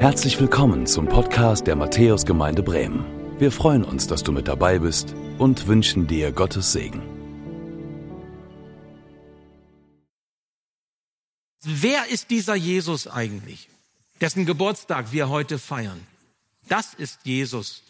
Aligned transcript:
Herzlich 0.00 0.40
willkommen 0.40 0.86
zum 0.86 1.08
Podcast 1.08 1.66
der 1.66 1.76
Matthäusgemeinde 1.76 2.62
Bremen. 2.62 3.04
Wir 3.38 3.52
freuen 3.52 3.84
uns, 3.84 4.06
dass 4.06 4.22
du 4.22 4.32
mit 4.32 4.48
dabei 4.48 4.78
bist 4.78 5.14
und 5.36 5.66
wünschen 5.66 6.06
dir 6.06 6.32
Gottes 6.32 6.72
Segen. 6.72 7.02
Wer 11.62 12.08
ist 12.08 12.30
dieser 12.30 12.54
Jesus 12.54 13.08
eigentlich, 13.08 13.68
dessen 14.22 14.46
Geburtstag 14.46 15.12
wir 15.12 15.28
heute 15.28 15.58
feiern? 15.58 16.00
Das 16.66 16.94
ist 16.94 17.18
Jesus, 17.24 17.82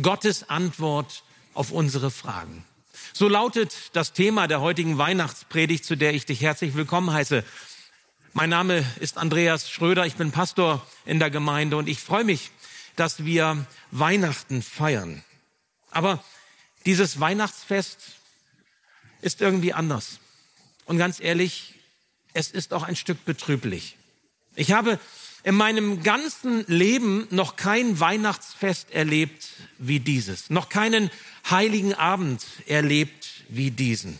Gottes 0.00 0.48
Antwort 0.48 1.22
auf 1.52 1.70
unsere 1.70 2.10
Fragen. 2.10 2.64
So 3.12 3.28
lautet 3.28 3.90
das 3.92 4.14
Thema 4.14 4.48
der 4.48 4.62
heutigen 4.62 4.96
Weihnachtspredigt, 4.96 5.84
zu 5.84 5.98
der 5.98 6.14
ich 6.14 6.24
dich 6.24 6.40
herzlich 6.40 6.74
willkommen 6.76 7.12
heiße. 7.12 7.44
Mein 8.34 8.48
Name 8.48 8.82
ist 8.98 9.18
Andreas 9.18 9.70
Schröder, 9.70 10.06
ich 10.06 10.14
bin 10.14 10.32
Pastor 10.32 10.86
in 11.04 11.18
der 11.18 11.28
Gemeinde 11.28 11.76
und 11.76 11.86
ich 11.86 12.00
freue 12.00 12.24
mich, 12.24 12.50
dass 12.96 13.26
wir 13.26 13.66
Weihnachten 13.90 14.62
feiern. 14.62 15.22
Aber 15.90 16.24
dieses 16.86 17.20
Weihnachtsfest 17.20 17.98
ist 19.20 19.42
irgendwie 19.42 19.74
anders. 19.74 20.18
Und 20.86 20.96
ganz 20.96 21.20
ehrlich, 21.20 21.74
es 22.32 22.50
ist 22.50 22.72
auch 22.72 22.84
ein 22.84 22.96
Stück 22.96 23.22
betrüblich. 23.26 23.98
Ich 24.56 24.72
habe 24.72 24.98
in 25.44 25.54
meinem 25.54 26.02
ganzen 26.02 26.64
Leben 26.68 27.26
noch 27.28 27.56
kein 27.56 28.00
Weihnachtsfest 28.00 28.92
erlebt 28.92 29.46
wie 29.76 30.00
dieses, 30.00 30.48
noch 30.48 30.70
keinen 30.70 31.10
heiligen 31.50 31.92
Abend 31.92 32.46
erlebt 32.66 33.28
wie 33.50 33.70
diesen. 33.70 34.18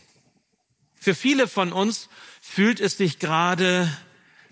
Für 1.02 1.16
viele 1.16 1.48
von 1.48 1.72
uns 1.72 2.08
fühlt 2.40 2.78
es 2.78 2.96
sich 2.96 3.18
gerade 3.18 3.92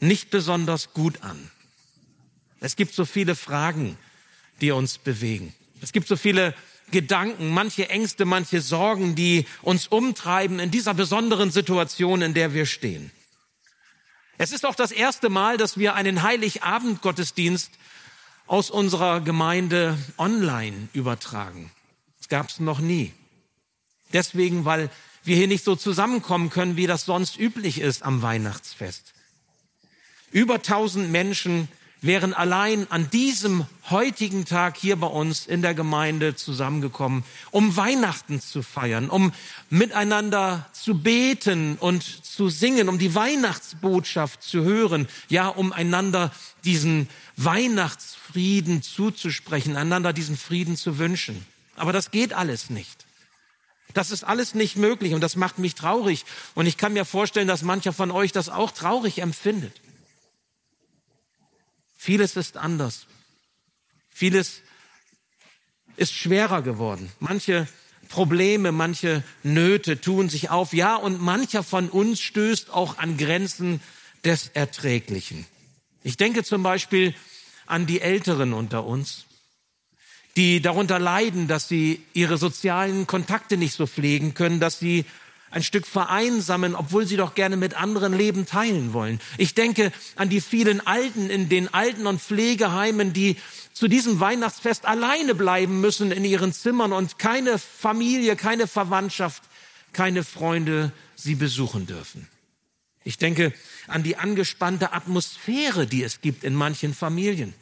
nicht 0.01 0.31
besonders 0.31 0.93
gut 0.95 1.23
an. 1.23 1.49
Es 2.59 2.74
gibt 2.74 2.93
so 2.93 3.05
viele 3.05 3.37
Fragen, 3.37 3.97
die 4.61 4.73
uns 4.73 4.99
bewegen. 4.99 5.55
Es 5.80 5.93
gibt 5.93 6.09
so 6.09 6.16
viele 6.16 6.52
Gedanken, 6.91 7.51
manche 7.51 7.89
Ängste, 7.89 8.24
manche 8.24 8.63
Sorgen, 8.63 9.15
die 9.15 9.47
uns 9.63 9.87
umtreiben 9.87 10.59
in 10.59 10.73
dieser 10.73 10.93
besonderen 10.93 11.52
Situation, 11.52 12.21
in 12.21 12.35
der 12.35 12.52
wir 12.52 12.67
stehen. 12.67 13.13
Es 14.37 14.51
ist 14.51 14.67
auch 14.67 14.74
das 14.74 14.91
erste 14.91 15.29
Mal, 15.29 15.57
dass 15.57 15.79
wir 15.79 15.95
einen 15.95 16.24
Heiligabend-Gottesdienst 16.24 17.71
aus 18.49 18.71
unserer 18.73 19.21
Gemeinde 19.21 19.96
online 20.19 20.89
übertragen. 20.95 21.71
Das 22.19 22.27
gab 22.27 22.49
es 22.49 22.59
noch 22.59 22.80
nie. 22.80 23.13
Deswegen, 24.13 24.65
weil 24.65 24.91
wir 25.24 25.37
hier 25.37 25.49
nicht 25.49 25.65
so 25.65 25.76
zusammenkommen 25.76 26.51
können, 26.51 26.76
wie 26.76 26.87
das 26.87 27.04
sonst 27.04 27.38
üblich 27.38 27.80
ist 27.80 28.02
am 28.02 28.23
Weihnachtsfest. 28.23 29.13
Über 30.30 30.62
tausend 30.62 31.10
Menschen 31.10 31.68
wären 32.02 32.32
allein 32.32 32.90
an 32.90 33.10
diesem 33.10 33.66
heutigen 33.90 34.45
Tag 34.45 34.77
hier 34.77 34.96
bei 34.96 35.07
uns 35.07 35.46
in 35.46 35.60
der 35.60 35.74
Gemeinde 35.74 36.35
zusammengekommen, 36.35 37.24
um 37.51 37.77
Weihnachten 37.77 38.40
zu 38.40 38.62
feiern, 38.62 39.10
um 39.10 39.32
miteinander 39.68 40.66
zu 40.73 40.99
beten 40.99 41.77
und 41.77 42.02
zu 42.02 42.49
singen, 42.49 42.88
um 42.88 42.99
die 42.99 43.15
Weihnachtsbotschaft 43.15 44.43
zu 44.43 44.65
hören, 44.65 45.09
ja, 45.29 45.49
um 45.49 45.73
einander 45.73 46.32
diesen 46.65 47.09
Weihnachtsfrieden 47.37 48.82
zuzusprechen, 48.82 49.77
einander 49.77 50.12
diesen 50.12 50.37
Frieden 50.37 50.77
zu 50.77 50.99
wünschen. 50.99 51.45
Aber 51.77 51.93
das 51.93 52.10
geht 52.10 52.32
alles 52.32 52.71
nicht. 52.71 53.07
Das 53.95 54.10
ist 54.10 54.24
alles 54.24 54.55
nicht 54.55 54.77
möglich 54.77 55.15
und 55.15 55.21
das 55.21 55.37
macht 55.37 55.59
mich 55.59 55.74
traurig. 55.74 56.24
Und 56.55 56.66
ich 56.66 56.77
kann 56.77 56.93
mir 56.93 57.05
vorstellen, 57.05 57.49
dass 57.49 57.63
mancher 57.63 57.93
von 57.93 58.10
euch 58.10 58.33
das 58.33 58.49
auch 58.49 58.71
traurig 58.71 59.21
empfindet. 59.21 59.80
Vieles 61.96 62.37
ist 62.37 62.57
anders. 62.57 63.07
Vieles 64.11 64.62
ist 65.97 66.12
schwerer 66.12 66.62
geworden. 66.62 67.12
Manche 67.19 67.69
Probleme, 68.09 68.73
manche 68.73 69.23
Nöte 69.43 70.01
tun 70.01 70.28
sich 70.28 70.51
auf. 70.51 70.72
Ja, 70.72 70.97
und 70.97 71.21
mancher 71.21 71.62
von 71.62 71.89
uns 71.89 72.21
stößt 72.21 72.71
auch 72.71 72.99
an 72.99 73.17
Grenzen 73.17 73.81
des 74.25 74.49
Erträglichen. 74.49 75.47
Ich 76.03 76.17
denke 76.17 76.43
zum 76.43 76.62
Beispiel 76.62 77.15
an 77.67 77.87
die 77.87 78.01
Älteren 78.01 78.53
unter 78.53 78.84
uns, 78.84 79.27
die 80.37 80.61
darunter 80.61 80.99
leiden, 80.99 81.49
dass 81.49 81.69
sie 81.69 82.03
ihre 82.13 82.39
sozialen 82.39 83.07
Kontakte 83.07 83.57
nicht 83.57 83.75
so 83.75 83.87
pflegen 83.87 84.35
können, 84.35 84.61
dass 84.61 84.79
sie 84.79 85.05
ein 85.51 85.63
Stück 85.63 85.87
vereinsamen, 85.87 86.75
obwohl 86.75 87.07
sie 87.07 87.17
doch 87.17 87.35
gerne 87.35 87.57
mit 87.57 87.75
anderen 87.75 88.17
Leben 88.17 88.47
teilen 88.47 88.93
wollen. 88.93 89.21
Ich 89.37 89.55
denke 89.55 89.93
an 90.15 90.29
die 90.29 90.41
vielen 90.41 90.87
Alten 90.87 91.29
in 91.29 91.49
den 91.49 91.73
Alten- 91.75 92.07
und 92.07 92.21
Pflegeheimen, 92.23 93.13
die 93.13 93.37
zu 93.73 93.89
diesem 93.89 94.21
Weihnachtsfest 94.21 94.87
alleine 94.87 95.35
bleiben 95.35 95.81
müssen 95.81 96.13
in 96.13 96.25
ihren 96.25 96.53
Zimmern 96.53 96.93
und 96.93 97.19
keine 97.19 97.59
Familie, 97.59 98.37
keine 98.37 98.67
Verwandtschaft, 98.67 99.43
keine 99.93 100.23
Freunde 100.23 100.93
sie 101.17 101.35
besuchen 101.35 101.87
dürfen. 101.87 102.29
Ich 103.03 103.19
denke 103.19 103.53
an 103.87 104.03
die 104.03 104.17
angespannte 104.17 104.93
Atmosphäre, 104.93 105.87
die 105.87 106.03
es 106.03 106.21
gibt 106.21 106.45
in 106.45 106.55
manchen 106.55 106.95
Familien, 106.95 107.55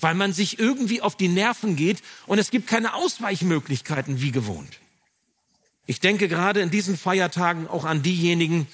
weil 0.00 0.14
man 0.14 0.32
sich 0.32 0.58
irgendwie 0.58 1.02
auf 1.02 1.16
die 1.16 1.28
Nerven 1.28 1.76
geht 1.76 2.02
und 2.26 2.38
es 2.38 2.50
gibt 2.50 2.66
keine 2.66 2.94
Ausweichmöglichkeiten 2.94 4.20
wie 4.20 4.32
gewohnt. 4.32 4.78
Ich 5.86 6.00
denke 6.00 6.28
gerade 6.28 6.60
in 6.60 6.70
diesen 6.70 6.96
Feiertagen 6.96 7.66
auch 7.66 7.84
an 7.84 8.02
diejenigen, 8.02 8.66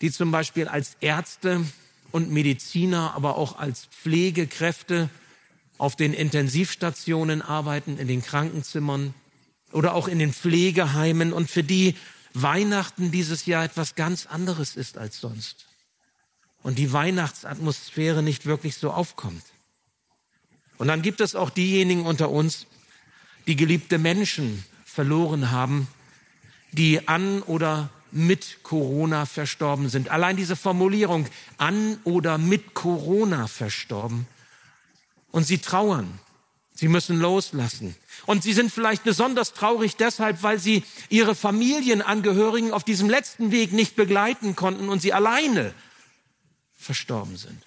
die 0.00 0.10
zum 0.10 0.30
Beispiel 0.30 0.68
als 0.68 0.96
Ärzte 1.00 1.64
und 2.12 2.30
Mediziner, 2.30 3.14
aber 3.14 3.36
auch 3.36 3.58
als 3.58 3.86
Pflegekräfte 3.86 5.08
auf 5.78 5.96
den 5.96 6.12
Intensivstationen 6.12 7.42
arbeiten, 7.42 7.98
in 7.98 8.06
den 8.06 8.22
Krankenzimmern 8.22 9.14
oder 9.72 9.94
auch 9.94 10.06
in 10.06 10.18
den 10.18 10.32
Pflegeheimen 10.32 11.32
und 11.32 11.50
für 11.50 11.64
die 11.64 11.96
Weihnachten 12.34 13.10
dieses 13.10 13.46
Jahr 13.46 13.64
etwas 13.64 13.94
ganz 13.94 14.26
anderes 14.26 14.76
ist 14.76 14.98
als 14.98 15.20
sonst. 15.20 15.66
Und 16.62 16.78
die 16.78 16.92
Weihnachtsatmosphäre 16.92 18.22
nicht 18.22 18.46
wirklich 18.46 18.76
so 18.76 18.90
aufkommt. 18.90 19.42
Und 20.78 20.88
dann 20.88 21.02
gibt 21.02 21.20
es 21.20 21.34
auch 21.34 21.50
diejenigen 21.50 22.06
unter 22.06 22.30
uns, 22.30 22.66
die 23.46 23.56
geliebte 23.56 23.98
Menschen 23.98 24.64
verloren 24.84 25.50
haben 25.50 25.88
die 26.74 27.08
an 27.08 27.42
oder 27.42 27.90
mit 28.10 28.62
Corona 28.62 29.26
verstorben 29.26 29.88
sind. 29.88 30.08
Allein 30.08 30.36
diese 30.36 30.56
Formulierung, 30.56 31.26
an 31.58 31.98
oder 32.04 32.38
mit 32.38 32.74
Corona 32.74 33.46
verstorben. 33.48 34.26
Und 35.30 35.44
sie 35.46 35.58
trauern. 35.58 36.18
Sie 36.76 36.88
müssen 36.88 37.20
loslassen. 37.20 37.94
Und 38.26 38.42
sie 38.42 38.52
sind 38.52 38.72
vielleicht 38.72 39.04
besonders 39.04 39.52
traurig 39.52 39.96
deshalb, 39.96 40.42
weil 40.42 40.58
sie 40.58 40.82
ihre 41.08 41.34
Familienangehörigen 41.34 42.72
auf 42.72 42.82
diesem 42.82 43.08
letzten 43.08 43.52
Weg 43.52 43.72
nicht 43.72 43.94
begleiten 43.94 44.56
konnten 44.56 44.88
und 44.88 45.00
sie 45.00 45.12
alleine 45.12 45.72
verstorben 46.76 47.36
sind. 47.36 47.62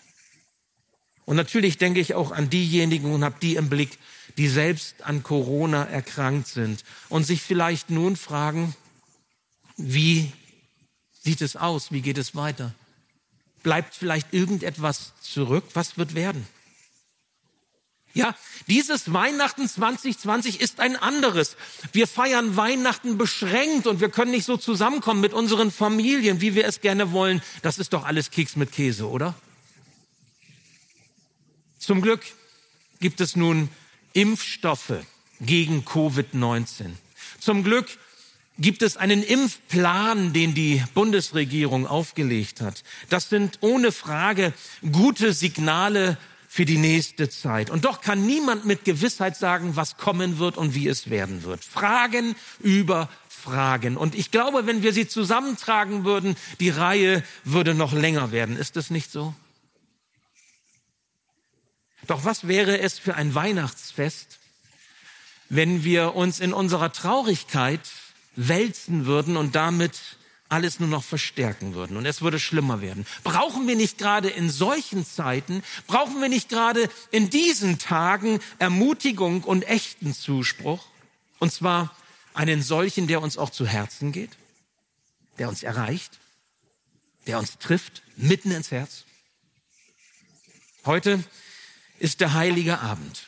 Und 1.27 1.35
natürlich 1.35 1.77
denke 1.77 1.99
ich 1.99 2.13
auch 2.15 2.31
an 2.31 2.49
diejenigen 2.49 3.13
und 3.13 3.25
habe 3.25 3.35
die 3.41 3.57
im 3.57 3.67
Blick, 3.67 3.97
die 4.37 4.47
selbst 4.47 5.03
an 5.03 5.23
Corona 5.23 5.83
erkrankt 5.83 6.47
sind 6.47 6.85
und 7.09 7.25
sich 7.25 7.41
vielleicht 7.41 7.89
nun 7.89 8.15
fragen, 8.15 8.73
wie 9.75 10.31
sieht 11.21 11.41
es 11.41 11.57
aus? 11.57 11.91
Wie 11.91 11.99
geht 11.99 12.17
es 12.17 12.33
weiter? 12.33 12.73
Bleibt 13.61 13.93
vielleicht 13.93 14.33
irgendetwas 14.33 15.11
zurück? 15.19 15.65
Was 15.73 15.97
wird 15.97 16.15
werden? 16.15 16.47
Ja, 18.13 18.33
dieses 18.67 19.11
Weihnachten 19.11 19.67
2020 19.67 20.61
ist 20.61 20.79
ein 20.79 20.95
anderes. 20.95 21.57
Wir 21.91 22.07
feiern 22.07 22.55
Weihnachten 22.55 23.17
beschränkt 23.17 23.85
und 23.85 23.99
wir 23.99 24.09
können 24.09 24.31
nicht 24.31 24.45
so 24.45 24.55
zusammenkommen 24.55 25.19
mit 25.19 25.33
unseren 25.33 25.71
Familien, 25.71 26.39
wie 26.39 26.55
wir 26.55 26.65
es 26.65 26.79
gerne 26.79 27.11
wollen. 27.11 27.41
Das 27.63 27.79
ist 27.79 27.91
doch 27.91 28.05
alles 28.05 28.31
Keks 28.31 28.55
mit 28.55 28.71
Käse, 28.71 29.09
oder? 29.09 29.35
Zum 31.87 32.01
Glück 32.01 32.19
gibt 32.99 33.21
es 33.21 33.37
nun 33.37 33.69
Impfstoffe 34.11 35.05
gegen 35.39 35.85
Covid-19. 35.85 36.89
Zum 37.39 37.63
Glück 37.63 37.87
gibt 38.59 38.81
es 38.81 38.97
einen 38.97 39.23
Impfplan, 39.23 40.33
den 40.33 40.53
die 40.53 40.83
Bundesregierung 40.93 41.87
aufgelegt 41.87 42.59
hat. 42.59 42.83
Das 43.07 43.29
sind 43.29 43.59
ohne 43.61 43.93
Frage 43.93 44.53
gute 44.91 45.31
Signale 45.31 46.17
für 46.49 46.65
die 46.65 46.77
nächste 46.77 47.29
Zeit. 47.29 47.69
Und 47.69 47.85
doch 47.85 48.01
kann 48.01 48.25
niemand 48.25 48.65
mit 48.65 48.83
Gewissheit 48.83 49.37
sagen, 49.37 49.77
was 49.77 49.95
kommen 49.95 50.39
wird 50.39 50.57
und 50.57 50.75
wie 50.75 50.89
es 50.89 51.09
werden 51.09 51.43
wird. 51.43 51.63
Fragen 51.63 52.35
über 52.59 53.07
Fragen. 53.29 53.95
Und 53.95 54.13
ich 54.13 54.29
glaube, 54.31 54.65
wenn 54.65 54.83
wir 54.83 54.91
sie 54.91 55.07
zusammentragen 55.07 56.03
würden, 56.03 56.35
die 56.59 56.69
Reihe 56.69 57.23
würde 57.45 57.73
noch 57.73 57.93
länger 57.93 58.33
werden. 58.33 58.57
Ist 58.57 58.75
es 58.75 58.89
nicht 58.89 59.09
so? 59.09 59.33
Doch 62.07 62.25
was 62.25 62.47
wäre 62.47 62.79
es 62.79 62.97
für 62.99 63.15
ein 63.15 63.35
Weihnachtsfest, 63.35 64.39
wenn 65.49 65.83
wir 65.83 66.15
uns 66.15 66.39
in 66.39 66.53
unserer 66.53 66.91
Traurigkeit 66.91 67.81
wälzen 68.35 69.05
würden 69.05 69.37
und 69.37 69.55
damit 69.55 70.17
alles 70.49 70.79
nur 70.79 70.87
noch 70.87 71.03
verstärken 71.03 71.73
würden 71.73 71.97
und 71.97 72.05
es 72.05 72.21
würde 72.21 72.39
schlimmer 72.39 72.81
werden. 72.81 73.05
Brauchen 73.23 73.67
wir 73.67 73.75
nicht 73.75 73.97
gerade 73.97 74.29
in 74.29 74.49
solchen 74.49 75.05
Zeiten, 75.05 75.61
brauchen 75.87 76.21
wir 76.21 76.29
nicht 76.29 76.47
gerade 76.47 76.89
in 77.11 77.29
diesen 77.29 77.79
Tagen 77.79 78.39
Ermutigung 78.59 79.43
und 79.43 79.67
echten 79.67 80.13
Zuspruch? 80.13 80.85
Und 81.39 81.51
zwar 81.51 81.95
einen 82.33 82.61
solchen, 82.61 83.07
der 83.07 83.21
uns 83.21 83.37
auch 83.37 83.49
zu 83.49 83.67
Herzen 83.67 84.13
geht, 84.13 84.31
der 85.37 85.49
uns 85.49 85.63
erreicht, 85.63 86.19
der 87.25 87.39
uns 87.39 87.57
trifft, 87.57 88.03
mitten 88.15 88.51
ins 88.51 88.71
Herz. 88.71 89.03
Heute 90.85 91.21
ist 91.99 92.21
der 92.21 92.33
heilige 92.33 92.79
Abend. 92.79 93.27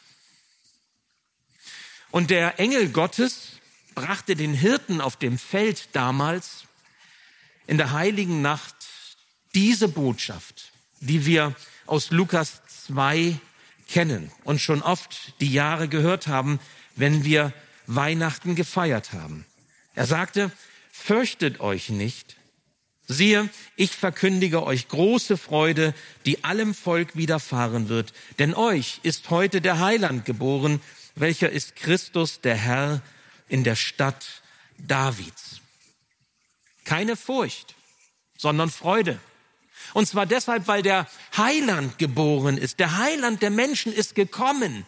Und 2.11 2.29
der 2.29 2.59
Engel 2.59 2.89
Gottes 2.89 3.59
brachte 3.93 4.35
den 4.35 4.53
Hirten 4.53 5.01
auf 5.01 5.17
dem 5.17 5.37
Feld 5.37 5.89
damals 5.93 6.63
in 7.67 7.77
der 7.77 7.91
heiligen 7.91 8.41
Nacht 8.41 8.75
diese 9.53 9.87
Botschaft, 9.87 10.71
die 11.01 11.25
wir 11.25 11.55
aus 11.85 12.11
Lukas 12.11 12.61
2 12.87 13.39
kennen 13.87 14.31
und 14.43 14.59
schon 14.59 14.81
oft 14.81 15.33
die 15.41 15.51
Jahre 15.51 15.87
gehört 15.87 16.27
haben, 16.27 16.59
wenn 16.95 17.23
wir 17.23 17.53
Weihnachten 17.87 18.55
gefeiert 18.55 19.13
haben. 19.13 19.45
Er 19.95 20.05
sagte, 20.05 20.51
fürchtet 20.91 21.59
euch 21.59 21.89
nicht. 21.89 22.38
Siehe, 23.11 23.49
ich 23.75 23.95
verkündige 23.95 24.61
euch 24.61 24.87
große 24.87 25.35
Freude, 25.35 25.95
die 26.27 26.43
allem 26.43 26.75
Volk 26.75 27.15
widerfahren 27.15 27.89
wird. 27.89 28.13
Denn 28.37 28.53
euch 28.53 28.99
ist 29.01 29.31
heute 29.31 29.61
der 29.61 29.79
Heiland 29.79 30.25
geboren, 30.25 30.79
welcher 31.15 31.49
ist 31.49 31.75
Christus, 31.75 32.39
der 32.39 32.55
Herr, 32.55 33.01
in 33.47 33.63
der 33.63 33.75
Stadt 33.75 34.43
Davids. 34.77 35.59
Keine 36.83 37.15
Furcht, 37.15 37.73
sondern 38.37 38.69
Freude. 38.69 39.19
Und 39.93 40.07
zwar 40.07 40.27
deshalb, 40.27 40.67
weil 40.67 40.83
der 40.83 41.07
Heiland 41.35 41.97
geboren 41.97 42.59
ist. 42.59 42.77
Der 42.77 42.97
Heiland 42.97 43.41
der 43.41 43.49
Menschen 43.49 43.91
ist 43.91 44.13
gekommen. 44.13 44.85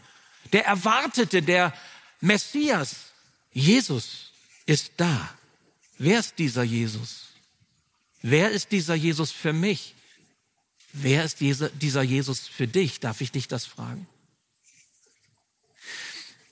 Der 0.54 0.68
Erwartete, 0.68 1.42
der 1.42 1.74
Messias, 2.20 2.98
Jesus 3.52 4.32
ist 4.68 4.92
da. 4.98 5.28
Wer 5.98 6.20
ist 6.20 6.38
dieser 6.38 6.62
Jesus? 6.62 7.31
Wer 8.22 8.52
ist 8.52 8.72
dieser 8.72 8.96
Jesus 8.96 9.32
für 9.32 9.54
mich? 9.54 9.96
Wer 10.94 11.24
ist 11.24 11.40
dieser 11.40 12.02
Jesus 12.02 12.48
für 12.48 12.68
dich? 12.68 13.00
Darf 13.00 13.22
ich 13.22 13.32
dich 13.32 13.48
das 13.48 13.66
fragen? 13.66 14.08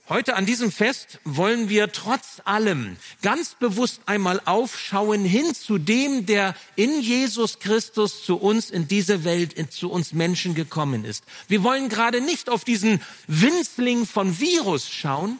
Heute 0.07 0.35
an 0.35 0.47
diesem 0.47 0.71
Fest 0.71 1.19
wollen 1.23 1.69
wir 1.69 1.91
trotz 1.91 2.41
allem 2.43 2.97
ganz 3.21 3.53
bewusst 3.53 4.01
einmal 4.07 4.41
aufschauen 4.45 5.23
hin 5.23 5.53
zu 5.53 5.77
dem, 5.77 6.25
der 6.25 6.55
in 6.75 6.99
Jesus 6.99 7.59
Christus 7.59 8.25
zu 8.25 8.37
uns 8.37 8.71
in 8.71 8.87
diese 8.87 9.23
Welt, 9.23 9.71
zu 9.71 9.91
uns 9.91 10.11
Menschen 10.13 10.55
gekommen 10.55 11.05
ist. 11.05 11.23
Wir 11.47 11.61
wollen 11.61 11.89
gerade 11.89 12.21
nicht 12.21 12.49
auf 12.49 12.63
diesen 12.63 13.01
Winzling 13.27 14.07
von 14.07 14.39
Virus 14.39 14.89
schauen, 14.89 15.37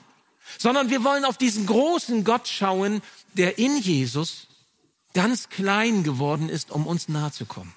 sondern 0.59 0.91
wir 0.91 1.03
wollen 1.03 1.25
auf 1.25 1.39
diesen 1.39 1.65
großen 1.65 2.23
Gott 2.23 2.47
schauen, 2.47 3.01
der 3.33 3.57
in 3.57 3.75
Jesus 3.75 4.48
ganz 5.13 5.49
klein 5.49 6.03
geworden 6.03 6.49
ist, 6.49 6.71
um 6.71 6.85
uns 6.85 7.09
nahe 7.09 7.31
zu 7.31 7.45
kommen. 7.45 7.73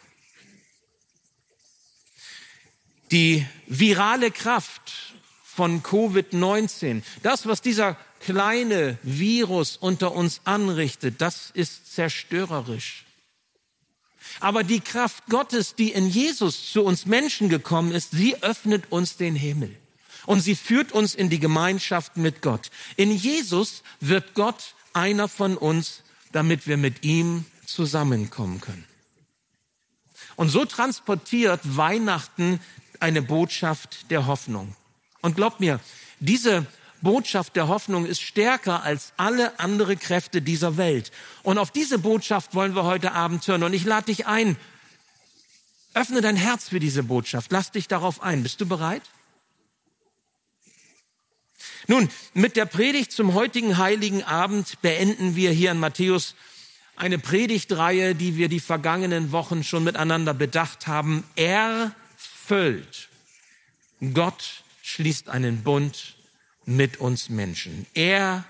Die 3.10 3.46
virale 3.66 4.30
Kraft 4.30 5.12
von 5.44 5.82
Covid-19. 5.82 7.02
Das, 7.22 7.46
was 7.46 7.60
dieser 7.60 7.96
kleine 8.20 8.98
Virus 9.02 9.76
unter 9.76 10.12
uns 10.12 10.40
anrichtet, 10.44 11.20
das 11.20 11.50
ist 11.52 11.94
zerstörerisch. 11.94 13.04
Aber 14.40 14.64
die 14.64 14.80
Kraft 14.80 15.26
Gottes, 15.28 15.74
die 15.74 15.92
in 15.92 16.08
Jesus 16.08 16.72
zu 16.72 16.84
uns 16.84 17.06
Menschen 17.06 17.48
gekommen 17.48 17.92
ist, 17.92 18.12
sie 18.12 18.42
öffnet 18.42 18.90
uns 18.90 19.16
den 19.16 19.34
Himmel. 19.34 19.76
Und 20.24 20.40
sie 20.40 20.54
führt 20.54 20.92
uns 20.92 21.14
in 21.14 21.28
die 21.28 21.40
Gemeinschaft 21.40 22.16
mit 22.16 22.42
Gott. 22.42 22.70
In 22.96 23.10
Jesus 23.10 23.82
wird 24.00 24.34
Gott 24.34 24.74
einer 24.92 25.28
von 25.28 25.56
uns, 25.56 26.02
damit 26.32 26.66
wir 26.66 26.76
mit 26.76 27.04
ihm 27.04 27.44
zusammenkommen 27.66 28.60
können. 28.60 28.84
Und 30.36 30.48
so 30.48 30.64
transportiert 30.64 31.60
Weihnachten 31.64 32.60
eine 33.00 33.22
Botschaft 33.22 34.10
der 34.10 34.26
Hoffnung. 34.26 34.74
Und 35.20 35.36
glaubt 35.36 35.60
mir, 35.60 35.80
diese 36.20 36.66
Botschaft 37.02 37.56
der 37.56 37.68
Hoffnung 37.68 38.06
ist 38.06 38.22
stärker 38.22 38.82
als 38.82 39.12
alle 39.16 39.58
andere 39.58 39.96
Kräfte 39.96 40.40
dieser 40.40 40.76
Welt. 40.76 41.10
Und 41.42 41.58
auf 41.58 41.70
diese 41.70 41.98
Botschaft 41.98 42.54
wollen 42.54 42.74
wir 42.74 42.84
heute 42.84 43.12
Abend 43.12 43.46
hören. 43.46 43.64
Und 43.64 43.72
ich 43.72 43.84
lade 43.84 44.06
dich 44.06 44.26
ein, 44.26 44.56
öffne 45.94 46.20
dein 46.20 46.36
Herz 46.36 46.68
für 46.68 46.80
diese 46.80 47.02
Botschaft. 47.02 47.52
Lass 47.52 47.70
dich 47.70 47.88
darauf 47.88 48.22
ein. 48.22 48.42
Bist 48.42 48.60
du 48.60 48.66
bereit? 48.66 49.02
Nun, 51.88 52.08
mit 52.34 52.56
der 52.56 52.66
Predigt 52.66 53.12
zum 53.12 53.34
heutigen 53.34 53.78
heiligen 53.78 54.22
Abend 54.22 54.80
beenden 54.82 55.34
wir 55.34 55.50
hier 55.50 55.72
in 55.72 55.78
Matthäus 55.78 56.34
eine 56.96 57.18
Predigtreihe, 57.18 58.14
die 58.14 58.36
wir 58.36 58.48
die 58.48 58.60
vergangenen 58.60 59.32
Wochen 59.32 59.64
schon 59.64 59.84
miteinander 59.84 60.34
bedacht 60.34 60.86
haben. 60.86 61.24
Erfüllt. 61.36 63.08
Gott 64.14 64.62
schließt 64.82 65.28
einen 65.28 65.62
Bund 65.62 66.16
mit 66.64 66.98
uns 66.98 67.28
Menschen. 67.28 67.86
Er 67.94 68.44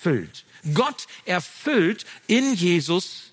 füllt. 0.00 0.44
Gott 0.74 1.06
erfüllt 1.24 2.06
in 2.26 2.54
Jesus, 2.54 3.32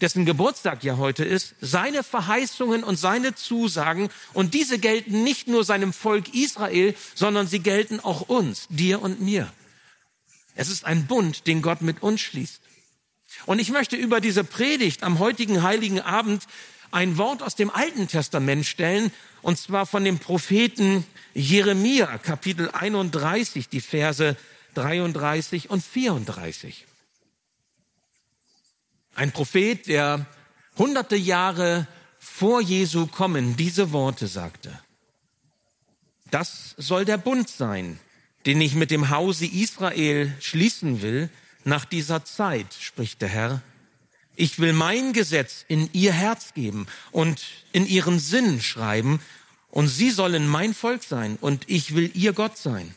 dessen 0.00 0.24
Geburtstag 0.24 0.82
ja 0.84 0.96
heute 0.96 1.24
ist, 1.24 1.54
seine 1.60 2.02
Verheißungen 2.02 2.84
und 2.84 2.96
seine 2.96 3.34
Zusagen. 3.34 4.08
Und 4.32 4.54
diese 4.54 4.78
gelten 4.78 5.22
nicht 5.22 5.48
nur 5.48 5.64
seinem 5.64 5.92
Volk 5.92 6.34
Israel, 6.34 6.94
sondern 7.14 7.46
sie 7.46 7.60
gelten 7.60 8.00
auch 8.00 8.22
uns, 8.22 8.66
dir 8.68 9.02
und 9.02 9.20
mir. 9.20 9.52
Es 10.54 10.68
ist 10.68 10.84
ein 10.84 11.06
Bund, 11.06 11.46
den 11.46 11.62
Gott 11.62 11.82
mit 11.82 12.02
uns 12.02 12.20
schließt. 12.20 12.60
Und 13.46 13.58
ich 13.58 13.70
möchte 13.70 13.96
über 13.96 14.20
diese 14.20 14.44
Predigt 14.44 15.02
am 15.02 15.18
heutigen 15.18 15.62
heiligen 15.62 16.00
Abend 16.00 16.44
ein 16.90 17.16
Wort 17.18 17.42
aus 17.42 17.54
dem 17.54 17.70
Alten 17.70 18.08
Testament 18.08 18.66
stellen, 18.66 19.12
und 19.42 19.58
zwar 19.58 19.86
von 19.86 20.04
dem 20.04 20.18
Propheten 20.18 21.04
Jeremia, 21.34 22.18
Kapitel 22.18 22.70
31, 22.70 23.68
die 23.68 23.80
Verse 23.80 24.36
33 24.74 25.70
und 25.70 25.82
34. 25.82 26.86
Ein 29.20 29.32
Prophet, 29.32 29.86
der 29.86 30.24
hunderte 30.78 31.14
Jahre 31.14 31.86
vor 32.18 32.62
Jesu 32.62 33.06
kommen 33.06 33.54
diese 33.54 33.92
Worte 33.92 34.26
sagte. 34.26 34.80
Das 36.30 36.74
soll 36.78 37.04
der 37.04 37.18
Bund 37.18 37.50
sein, 37.50 38.00
den 38.46 38.62
ich 38.62 38.74
mit 38.74 38.90
dem 38.90 39.10
Hause 39.10 39.44
Israel 39.44 40.34
schließen 40.40 41.02
will 41.02 41.28
nach 41.64 41.84
dieser 41.84 42.24
Zeit, 42.24 42.72
spricht 42.80 43.20
der 43.20 43.28
Herr. 43.28 43.62
Ich 44.36 44.58
will 44.58 44.72
mein 44.72 45.12
Gesetz 45.12 45.66
in 45.68 45.90
ihr 45.92 46.14
Herz 46.14 46.54
geben 46.54 46.86
und 47.10 47.42
in 47.72 47.84
ihren 47.84 48.18
Sinn 48.18 48.62
schreiben, 48.62 49.20
und 49.68 49.88
sie 49.88 50.10
sollen 50.10 50.48
mein 50.48 50.72
Volk 50.72 51.02
sein, 51.02 51.36
und 51.42 51.68
ich 51.68 51.94
will 51.94 52.10
ihr 52.14 52.32
Gott 52.32 52.56
sein. 52.56 52.96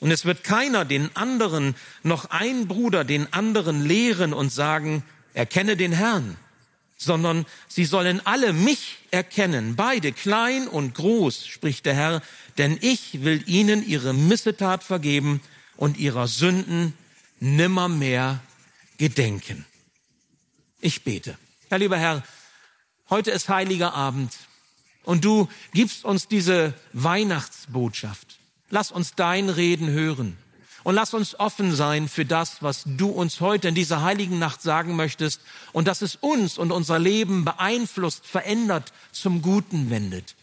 Und 0.00 0.10
es 0.10 0.24
wird 0.24 0.42
keiner 0.42 0.84
den 0.86 1.14
anderen, 1.14 1.74
noch 2.02 2.30
ein 2.30 2.66
Bruder 2.66 3.04
den 3.04 3.32
anderen 3.32 3.84
lehren 3.84 4.32
und 4.32 4.50
sagen, 4.50 5.02
erkenne 5.34 5.76
den 5.76 5.92
Herrn, 5.92 6.36
sondern 6.96 7.46
sie 7.68 7.84
sollen 7.84 8.24
alle 8.26 8.52
mich 8.52 8.98
erkennen, 9.10 9.76
beide 9.76 10.12
klein 10.12 10.68
und 10.68 10.94
groß, 10.94 11.46
spricht 11.46 11.86
der 11.86 11.94
Herr, 11.94 12.22
denn 12.58 12.78
ich 12.80 13.22
will 13.22 13.42
ihnen 13.46 13.86
ihre 13.86 14.12
Missetat 14.12 14.84
vergeben 14.84 15.40
und 15.76 15.96
ihrer 15.98 16.28
Sünden 16.28 16.92
nimmermehr 17.38 18.40
gedenken. 18.98 19.64
Ich 20.80 21.04
bete. 21.04 21.38
Herr 21.70 21.78
lieber 21.78 21.96
Herr, 21.96 22.22
heute 23.08 23.30
ist 23.30 23.48
heiliger 23.48 23.94
Abend 23.94 24.32
und 25.04 25.24
du 25.24 25.48
gibst 25.72 26.04
uns 26.04 26.28
diese 26.28 26.74
Weihnachtsbotschaft. 26.92 28.38
Lass 28.68 28.92
uns 28.92 29.14
dein 29.14 29.48
Reden 29.48 29.88
hören 29.88 30.36
und 30.82 30.94
lass 30.94 31.14
uns 31.14 31.38
offen 31.38 31.74
sein 31.74 32.08
für 32.08 32.24
das, 32.24 32.62
was 32.62 32.82
du 32.86 33.08
uns 33.08 33.40
heute 33.40 33.68
in 33.68 33.74
dieser 33.74 34.02
heiligen 34.02 34.38
Nacht 34.38 34.62
sagen 34.62 34.96
möchtest 34.96 35.40
und 35.72 35.86
dass 35.86 36.02
es 36.02 36.16
uns 36.16 36.58
und 36.58 36.72
unser 36.72 36.98
Leben 36.98 37.44
beeinflusst, 37.44 38.26
verändert, 38.26 38.92
zum 39.12 39.42
Guten 39.42 39.90
wendet. 39.90 40.36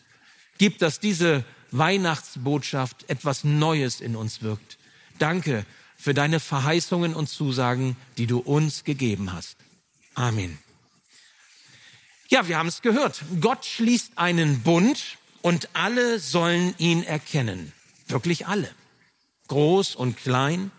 Gib, 0.57 0.79
dass 0.79 0.99
diese 0.99 1.43
Weihnachtsbotschaft 1.71 3.09
etwas 3.09 3.43
Neues 3.43 4.01
in 4.01 4.15
uns 4.15 4.41
wirkt. 4.41 4.77
Danke 5.19 5.65
für 5.97 6.13
deine 6.13 6.39
Verheißungen 6.39 7.13
und 7.15 7.27
Zusagen, 7.27 7.97
die 8.17 8.27
du 8.27 8.39
uns 8.39 8.83
gegeben 8.83 9.33
hast. 9.33 9.57
Amen. 10.13 10.57
Ja, 12.29 12.47
wir 12.47 12.57
haben 12.57 12.67
es 12.67 12.81
gehört. 12.81 13.23
Gott 13.39 13.65
schließt 13.65 14.13
einen 14.17 14.61
Bund 14.61 15.17
und 15.41 15.69
alle 15.73 16.19
sollen 16.19 16.75
ihn 16.77 17.03
erkennen. 17.03 17.71
Wirklich 18.07 18.47
alle. 18.47 18.69
Groß 19.47 19.95
und 19.95 20.17
klein, 20.17 20.71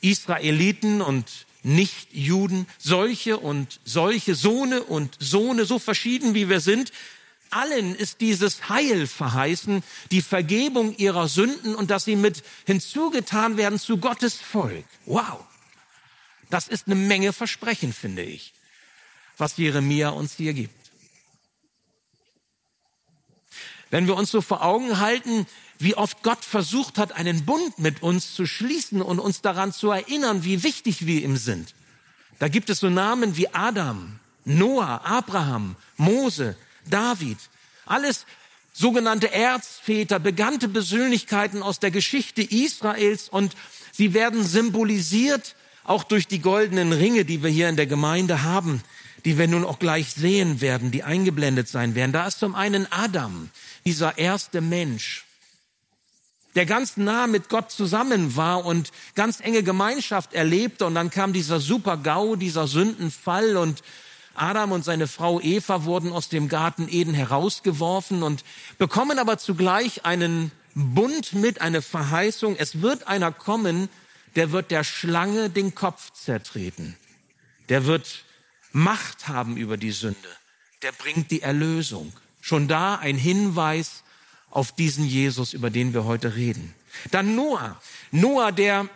Israeliten 0.00 1.00
und 1.02 1.46
Nichtjuden, 1.62 2.66
solche 2.78 3.38
und 3.38 3.80
solche, 3.84 4.34
Sohne 4.34 4.82
und 4.82 5.16
Sohne, 5.20 5.66
so 5.66 5.78
verschieden 5.78 6.34
wie 6.34 6.48
wir 6.48 6.60
sind, 6.60 6.92
allen 7.50 7.94
ist 7.94 8.20
dieses 8.20 8.68
Heil 8.68 9.06
verheißen, 9.06 9.82
die 10.10 10.22
Vergebung 10.22 10.96
ihrer 10.96 11.28
Sünden 11.28 11.74
und 11.74 11.90
dass 11.90 12.04
sie 12.04 12.16
mit 12.16 12.42
hinzugetan 12.64 13.56
werden 13.56 13.78
zu 13.78 13.98
Gottes 13.98 14.34
Volk. 14.36 14.84
Wow. 15.04 15.44
Das 16.48 16.68
ist 16.68 16.86
eine 16.86 16.96
Menge 16.96 17.32
Versprechen, 17.32 17.92
finde 17.92 18.22
ich, 18.22 18.52
was 19.36 19.56
Jeremia 19.56 20.10
uns 20.10 20.34
hier 20.36 20.52
gibt. 20.52 20.79
Wenn 23.90 24.06
wir 24.06 24.16
uns 24.16 24.30
so 24.30 24.40
vor 24.40 24.62
Augen 24.62 24.98
halten, 25.00 25.46
wie 25.78 25.96
oft 25.96 26.22
Gott 26.22 26.44
versucht 26.44 26.98
hat, 26.98 27.12
einen 27.12 27.44
Bund 27.44 27.78
mit 27.78 28.02
uns 28.02 28.34
zu 28.34 28.46
schließen 28.46 29.02
und 29.02 29.18
uns 29.18 29.40
daran 29.40 29.72
zu 29.72 29.90
erinnern, 29.90 30.44
wie 30.44 30.62
wichtig 30.62 31.06
wir 31.06 31.22
ihm 31.22 31.36
sind. 31.36 31.74
Da 32.38 32.48
gibt 32.48 32.70
es 32.70 32.80
so 32.80 32.88
Namen 32.88 33.36
wie 33.36 33.48
Adam, 33.52 34.18
Noah, 34.44 35.02
Abraham, 35.04 35.76
Mose, 35.96 36.56
David. 36.88 37.38
Alles 37.84 38.26
sogenannte 38.72 39.32
Erzväter, 39.32 40.18
bekannte 40.18 40.68
Persönlichkeiten 40.68 41.62
aus 41.62 41.80
der 41.80 41.90
Geschichte 41.90 42.42
Israels 42.42 43.28
und 43.28 43.56
sie 43.92 44.14
werden 44.14 44.44
symbolisiert 44.44 45.56
auch 45.84 46.04
durch 46.04 46.28
die 46.28 46.40
goldenen 46.40 46.92
Ringe, 46.92 47.24
die 47.24 47.42
wir 47.42 47.50
hier 47.50 47.68
in 47.68 47.76
der 47.76 47.86
Gemeinde 47.86 48.42
haben, 48.42 48.82
die 49.24 49.38
wir 49.38 49.48
nun 49.48 49.64
auch 49.64 49.78
gleich 49.78 50.12
sehen 50.12 50.60
werden, 50.60 50.90
die 50.90 51.02
eingeblendet 51.02 51.68
sein 51.68 51.94
werden. 51.94 52.12
Da 52.12 52.26
ist 52.26 52.38
zum 52.38 52.54
einen 52.54 52.90
Adam, 52.90 53.50
dieser 53.84 54.18
erste 54.18 54.60
Mensch, 54.60 55.24
der 56.54 56.66
ganz 56.66 56.96
nah 56.96 57.26
mit 57.26 57.48
Gott 57.48 57.70
zusammen 57.70 58.36
war 58.36 58.64
und 58.64 58.90
ganz 59.14 59.40
enge 59.40 59.62
Gemeinschaft 59.62 60.34
erlebte. 60.34 60.86
Und 60.86 60.94
dann 60.94 61.10
kam 61.10 61.32
dieser 61.32 61.60
Super-GAU, 61.60 62.36
dieser 62.36 62.66
Sündenfall 62.66 63.56
und 63.56 63.82
Adam 64.34 64.72
und 64.72 64.84
seine 64.84 65.06
Frau 65.06 65.40
Eva 65.40 65.84
wurden 65.84 66.12
aus 66.12 66.28
dem 66.28 66.48
Garten 66.48 66.88
Eden 66.88 67.14
herausgeworfen 67.14 68.22
und 68.22 68.44
bekommen 68.78 69.18
aber 69.18 69.38
zugleich 69.38 70.04
einen 70.04 70.50
Bund 70.74 71.32
mit, 71.34 71.60
eine 71.60 71.82
Verheißung. 71.82 72.56
Es 72.56 72.80
wird 72.80 73.06
einer 73.06 73.32
kommen, 73.32 73.88
der 74.36 74.52
wird 74.52 74.70
der 74.70 74.84
Schlange 74.84 75.50
den 75.50 75.74
Kopf 75.74 76.12
zertreten. 76.12 76.96
Der 77.68 77.84
wird 77.86 78.24
Macht 78.72 79.28
haben 79.28 79.56
über 79.56 79.76
die 79.76 79.90
Sünde. 79.90 80.28
Der 80.82 80.92
bringt 80.92 81.30
die 81.30 81.42
Erlösung. 81.42 82.12
Schon 82.40 82.68
da 82.68 82.96
ein 82.96 83.16
Hinweis 83.16 84.02
auf 84.50 84.72
diesen 84.72 85.04
Jesus, 85.04 85.52
über 85.52 85.70
den 85.70 85.94
wir 85.94 86.04
heute 86.04 86.34
reden. 86.34 86.74
Dann 87.10 87.34
Noah. 87.36 87.80
Noah, 88.10 88.52
der 88.52 88.88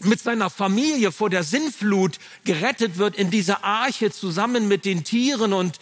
mit 0.00 0.20
seiner 0.20 0.50
Familie 0.50 1.10
vor 1.10 1.30
der 1.30 1.42
Sinnflut 1.42 2.18
gerettet 2.44 2.98
wird 2.98 3.16
in 3.16 3.30
dieser 3.30 3.64
Arche 3.64 4.12
zusammen 4.12 4.68
mit 4.68 4.84
den 4.84 5.02
Tieren 5.02 5.52
und 5.52 5.80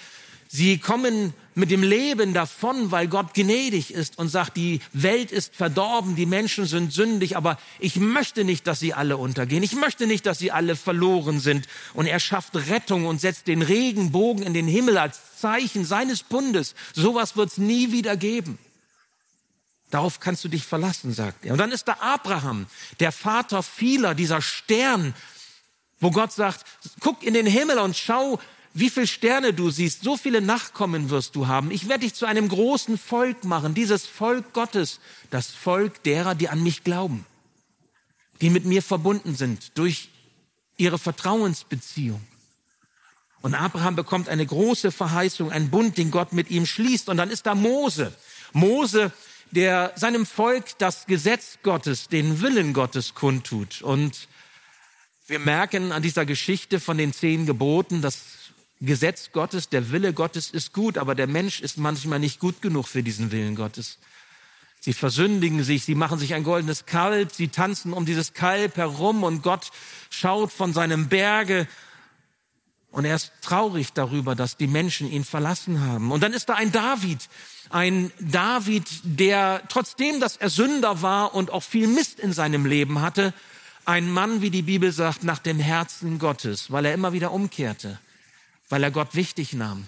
sie 0.48 0.78
kommen 0.78 1.34
mit 1.56 1.70
dem 1.70 1.82
Leben 1.82 2.34
davon, 2.34 2.90
weil 2.90 3.08
Gott 3.08 3.32
gnädig 3.32 3.92
ist 3.92 4.18
und 4.18 4.28
sagt, 4.28 4.58
die 4.58 4.80
Welt 4.92 5.32
ist 5.32 5.56
verdorben, 5.56 6.14
die 6.14 6.26
Menschen 6.26 6.66
sind 6.66 6.92
sündig, 6.92 7.34
aber 7.34 7.58
ich 7.78 7.96
möchte 7.96 8.44
nicht, 8.44 8.66
dass 8.66 8.78
sie 8.78 8.92
alle 8.92 9.16
untergehen. 9.16 9.62
Ich 9.62 9.74
möchte 9.74 10.06
nicht, 10.06 10.26
dass 10.26 10.38
sie 10.38 10.52
alle 10.52 10.76
verloren 10.76 11.40
sind. 11.40 11.66
Und 11.94 12.06
er 12.06 12.20
schafft 12.20 12.54
Rettung 12.54 13.06
und 13.06 13.22
setzt 13.22 13.46
den 13.46 13.62
Regenbogen 13.62 14.44
in 14.44 14.52
den 14.52 14.68
Himmel 14.68 14.98
als 14.98 15.18
Zeichen 15.40 15.86
seines 15.86 16.22
Bundes. 16.22 16.74
Sowas 16.94 17.36
wird 17.36 17.48
es 17.48 17.56
nie 17.56 17.90
wieder 17.90 18.18
geben. 18.18 18.58
Darauf 19.90 20.20
kannst 20.20 20.44
du 20.44 20.48
dich 20.48 20.64
verlassen, 20.64 21.14
sagt 21.14 21.46
er. 21.46 21.52
Und 21.52 21.58
dann 21.58 21.72
ist 21.72 21.88
da 21.88 21.96
Abraham, 22.00 22.66
der 23.00 23.12
Vater 23.12 23.62
vieler, 23.62 24.14
dieser 24.14 24.42
Stern, 24.42 25.14
wo 26.00 26.10
Gott 26.10 26.32
sagt, 26.32 26.66
guck 27.00 27.22
in 27.22 27.32
den 27.32 27.46
Himmel 27.46 27.78
und 27.78 27.96
schau, 27.96 28.38
wie 28.78 28.90
viele 28.90 29.06
Sterne 29.06 29.54
du 29.54 29.70
siehst, 29.70 30.02
so 30.02 30.18
viele 30.18 30.42
Nachkommen 30.42 31.08
wirst 31.08 31.34
du 31.34 31.46
haben. 31.46 31.70
Ich 31.70 31.88
werde 31.88 32.04
dich 32.04 32.14
zu 32.14 32.26
einem 32.26 32.48
großen 32.48 32.98
Volk 32.98 33.44
machen, 33.44 33.74
dieses 33.74 34.06
Volk 34.06 34.52
Gottes, 34.52 35.00
das 35.30 35.50
Volk 35.50 36.02
derer, 36.02 36.34
die 36.34 36.50
an 36.50 36.62
mich 36.62 36.84
glauben, 36.84 37.24
die 38.42 38.50
mit 38.50 38.66
mir 38.66 38.82
verbunden 38.82 39.34
sind 39.34 39.78
durch 39.78 40.10
ihre 40.76 40.98
Vertrauensbeziehung. 40.98 42.20
Und 43.40 43.54
Abraham 43.54 43.96
bekommt 43.96 44.28
eine 44.28 44.44
große 44.44 44.92
Verheißung, 44.92 45.50
einen 45.50 45.70
Bund, 45.70 45.96
den 45.96 46.10
Gott 46.10 46.34
mit 46.34 46.50
ihm 46.50 46.66
schließt. 46.66 47.08
Und 47.08 47.16
dann 47.16 47.30
ist 47.30 47.46
da 47.46 47.54
Mose. 47.54 48.12
Mose 48.52 49.12
der 49.52 49.92
seinem 49.96 50.26
Volk 50.26 50.76
das 50.78 51.06
Gesetz 51.06 51.58
Gottes, 51.62 52.08
den 52.08 52.40
Willen 52.42 52.72
Gottes 52.72 53.14
kundtut. 53.14 53.80
Und 53.82 54.28
wir 55.28 55.38
merken 55.38 55.92
an 55.92 56.02
dieser 56.02 56.26
Geschichte 56.26 56.78
von 56.78 56.98
den 56.98 57.12
zehn 57.12 57.46
Geboten, 57.46 58.02
das 58.02 58.18
Gesetz 58.80 59.30
Gottes, 59.32 59.68
der 59.68 59.90
Wille 59.90 60.12
Gottes 60.12 60.50
ist 60.50 60.72
gut, 60.72 60.98
aber 60.98 61.14
der 61.14 61.26
Mensch 61.26 61.60
ist 61.60 61.78
manchmal 61.78 62.18
nicht 62.18 62.40
gut 62.40 62.60
genug 62.60 62.88
für 62.88 63.02
diesen 63.02 63.32
Willen 63.32 63.54
Gottes. 63.54 63.98
Sie 64.80 64.92
versündigen 64.92 65.64
sich, 65.64 65.84
sie 65.84 65.94
machen 65.94 66.18
sich 66.18 66.34
ein 66.34 66.44
goldenes 66.44 66.86
Kalb, 66.86 67.32
sie 67.32 67.48
tanzen 67.48 67.92
um 67.92 68.06
dieses 68.06 68.34
Kalb 68.34 68.76
herum 68.76 69.24
und 69.24 69.42
Gott 69.42 69.70
schaut 70.10 70.52
von 70.52 70.72
seinem 70.72 71.08
Berge 71.08 71.66
und 72.96 73.04
er 73.04 73.16
ist 73.16 73.32
traurig 73.42 73.92
darüber, 73.92 74.34
dass 74.34 74.56
die 74.56 74.66
Menschen 74.66 75.10
ihn 75.10 75.24
verlassen 75.24 75.80
haben. 75.80 76.12
Und 76.12 76.22
dann 76.22 76.32
ist 76.32 76.48
da 76.48 76.54
ein 76.54 76.72
David, 76.72 77.28
ein 77.68 78.10
David, 78.20 78.84
der 79.02 79.62
trotzdem, 79.68 80.20
dass 80.20 80.36
er 80.36 80.50
Sünder 80.50 81.02
war 81.02 81.34
und 81.34 81.50
auch 81.50 81.62
viel 81.62 81.88
Mist 81.88 82.20
in 82.20 82.32
seinem 82.32 82.64
Leben 82.64 83.02
hatte, 83.02 83.34
ein 83.84 84.10
Mann, 84.10 84.40
wie 84.40 84.50
die 84.50 84.62
Bibel 84.62 84.92
sagt, 84.92 85.24
nach 85.24 85.38
dem 85.38 85.60
Herzen 85.60 86.18
Gottes, 86.18 86.70
weil 86.70 86.86
er 86.86 86.94
immer 86.94 87.12
wieder 87.12 87.32
umkehrte, 87.32 87.98
weil 88.68 88.82
er 88.82 88.90
Gott 88.90 89.14
wichtig 89.14 89.52
nahm, 89.52 89.86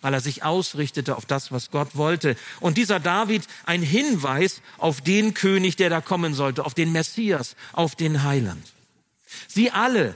weil 0.00 0.14
er 0.14 0.20
sich 0.20 0.42
ausrichtete 0.42 1.16
auf 1.16 1.26
das, 1.26 1.52
was 1.52 1.70
Gott 1.70 1.96
wollte. 1.96 2.36
Und 2.60 2.76
dieser 2.76 3.00
David 3.00 3.46
ein 3.66 3.82
Hinweis 3.82 4.62
auf 4.78 5.00
den 5.00 5.34
König, 5.34 5.76
der 5.76 5.90
da 5.90 6.00
kommen 6.00 6.34
sollte, 6.34 6.64
auf 6.64 6.74
den 6.74 6.92
Messias, 6.92 7.56
auf 7.72 7.96
den 7.96 8.22
Heiland. 8.22 8.64
Sie 9.46 9.70
alle, 9.70 10.14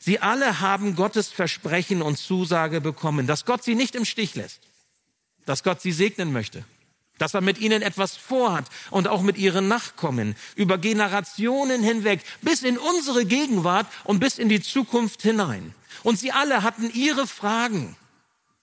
sie 0.00 0.20
alle 0.20 0.60
haben 0.60 0.96
Gottes 0.96 1.28
Versprechen 1.28 2.02
und 2.02 2.16
Zusage 2.16 2.80
bekommen, 2.80 3.26
dass 3.26 3.44
Gott 3.44 3.62
sie 3.62 3.74
nicht 3.74 3.94
im 3.94 4.04
Stich 4.04 4.34
lässt 4.34 4.60
dass 5.46 5.62
Gott 5.62 5.80
sie 5.80 5.92
segnen 5.92 6.32
möchte, 6.32 6.64
dass 7.18 7.34
er 7.34 7.40
mit 7.40 7.58
ihnen 7.58 7.82
etwas 7.82 8.16
vorhat 8.16 8.66
und 8.90 9.08
auch 9.08 9.22
mit 9.22 9.38
ihren 9.38 9.68
Nachkommen 9.68 10.34
über 10.56 10.78
Generationen 10.78 11.82
hinweg 11.82 12.20
bis 12.42 12.62
in 12.62 12.78
unsere 12.78 13.24
Gegenwart 13.24 13.86
und 14.04 14.20
bis 14.20 14.38
in 14.38 14.48
die 14.48 14.62
Zukunft 14.62 15.22
hinein. 15.22 15.74
Und 16.02 16.18
sie 16.18 16.32
alle 16.32 16.62
hatten 16.62 16.90
ihre 16.90 17.26
Fragen, 17.26 17.96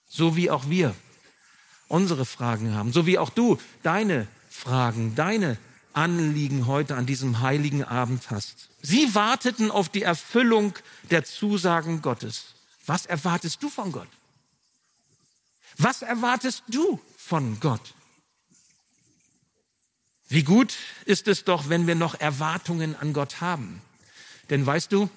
so 0.08 0.36
wie 0.36 0.50
auch 0.50 0.68
wir 0.68 0.94
unsere 1.88 2.24
Fragen 2.24 2.74
haben, 2.74 2.92
so 2.92 3.06
wie 3.06 3.18
auch 3.18 3.30
du 3.30 3.58
deine 3.82 4.26
Fragen, 4.48 5.14
deine 5.14 5.58
Anliegen 5.92 6.66
heute 6.66 6.96
an 6.96 7.06
diesem 7.06 7.40
heiligen 7.40 7.84
Abend 7.84 8.30
hast. 8.30 8.68
Sie 8.80 9.14
warteten 9.14 9.70
auf 9.70 9.88
die 9.88 10.02
Erfüllung 10.02 10.74
der 11.10 11.24
Zusagen 11.24 12.02
Gottes. 12.02 12.54
Was 12.86 13.06
erwartest 13.06 13.62
du 13.62 13.68
von 13.68 13.92
Gott? 13.92 14.08
Was 15.78 16.02
erwartest 16.02 16.64
du 16.68 17.00
von 17.16 17.60
Gott? 17.60 17.94
Wie 20.28 20.42
gut 20.42 20.74
ist 21.04 21.28
es 21.28 21.44
doch, 21.44 21.68
wenn 21.68 21.86
wir 21.86 21.94
noch 21.94 22.18
Erwartungen 22.18 22.96
an 22.96 23.12
Gott 23.12 23.42
haben. 23.42 23.82
Denn 24.48 24.64
weißt 24.64 24.90
du, 24.90 25.10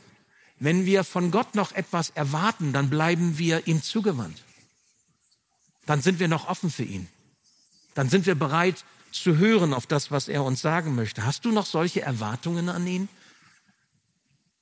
wenn 0.60 0.86
wir 0.86 1.04
von 1.04 1.32
Gott 1.32 1.56
noch 1.56 1.72
etwas 1.74 2.10
erwarten, 2.12 2.74
dann 2.74 2.90
bleiben 2.90 3.38
wir 3.38 3.68
ihm 3.68 3.82
zugewandt. 3.82 4.42
Dann 5.86 6.02
sind 6.02 6.20
wir 6.20 6.28
noch 6.28 6.48
offen 6.48 6.72
für 6.72 6.84
ihn. 6.84 7.08
Dann 7.94 8.10
sind 8.10 8.26
wir 8.26 8.36
bereit 8.36 8.84
zu 9.12 9.38
hören 9.38 9.74
auf 9.74 9.88
das, 9.88 10.12
was 10.12 10.28
er 10.28 10.44
uns 10.44 10.62
sagen 10.62 10.96
möchte. 10.96 11.26
Hast 11.26 11.46
du 11.46 11.52
noch 11.52 11.66
solche 11.66 12.02
Erwartungen 12.02 12.70
an 12.70 12.86
ihn? 12.86 13.10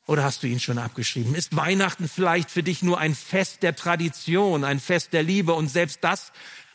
Oder 0.06 0.24
hast 0.24 0.44
du 0.44 0.48
ihn 0.48 0.60
schon 0.60 0.78
abgeschrieben? 0.78 1.34
Ist 1.34 1.56
Weihnachten 1.56 2.10
vielleicht 2.10 2.52
für 2.52 2.64
dich 2.64 2.82
nur 2.82 3.00
ein 3.00 3.16
Fest 3.16 3.64
der 3.64 3.76
Tradition, 3.76 4.64
ein 4.64 4.80
Fest 4.80 5.14
der 5.14 5.24
Liebe 5.24 5.54
und 5.54 5.70
selbst 5.70 6.00
das 6.02 6.34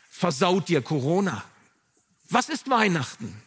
versaut 0.09 0.67
dir 0.67 0.81
Corona? 0.81 1.43
Was 2.29 2.49
ist 2.49 2.69
Weihnachten? 2.69 3.41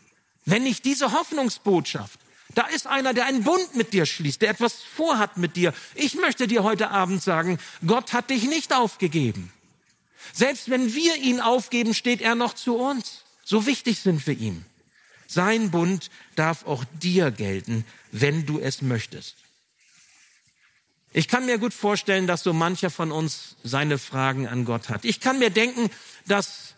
Wenn 0.45 0.63
nicht 0.65 0.85
diese 0.85 1.13
Hoffnungsbotschaft. 1.13 2.19
Da 2.55 2.67
ist 2.67 2.87
einer, 2.87 3.15
der 3.15 3.27
einen 3.27 3.45
Bund 3.45 3.75
mit 3.77 3.93
dir 3.93 4.07
schließt, 4.07 4.43
der 4.43 4.51
etwas 4.51 4.83
vorhat 4.83 5.37
mit 5.39 5.57
dir. 5.57 5.73
Ich 5.95 6.15
möchte 6.15 6.47
dir 6.47 6.63
heute 6.63 6.91
Abend 6.91 7.23
sagen, 7.23 7.59
Gott 7.87 8.13
hat 8.13 8.31
dich 8.31 8.45
nicht 8.45 8.75
aufgegeben. 8.75 9.53
Selbst 10.33 10.71
wenn 10.71 10.95
wir 10.95 11.17
ihn 11.17 11.41
aufgeben, 11.41 11.95
steht 11.95 12.21
er 12.21 12.35
noch 12.35 12.55
zu 12.55 12.77
uns. 12.77 13.23
So 13.45 13.67
wichtig 13.67 13.99
sind 13.99 14.27
wir 14.27 14.39
ihm. 14.39 14.65
Sein 15.27 15.71
Bund 15.71 16.11
darf 16.37 16.67
auch 16.67 16.85
dir 17.01 17.31
gelten, 17.31 17.85
wenn 18.11 18.45
du 18.45 18.59
es 18.59 18.83
möchtest. 18.83 19.37
Ich 21.15 21.29
kann 21.29 21.47
mir 21.47 21.59
gut 21.59 21.75
vorstellen, 21.75 22.27
dass 22.27 22.43
so 22.43 22.53
mancher 22.53 22.91
von 22.91 23.13
uns 23.13 23.57
seine 23.63 23.99
Fragen 23.99 24.47
an 24.47 24.65
Gott 24.65 24.89
hat. 24.89 25.05
Ich 25.05 25.21
kann 25.21 25.39
mir 25.39 25.51
denken, 25.51 25.91
dass 26.27 26.75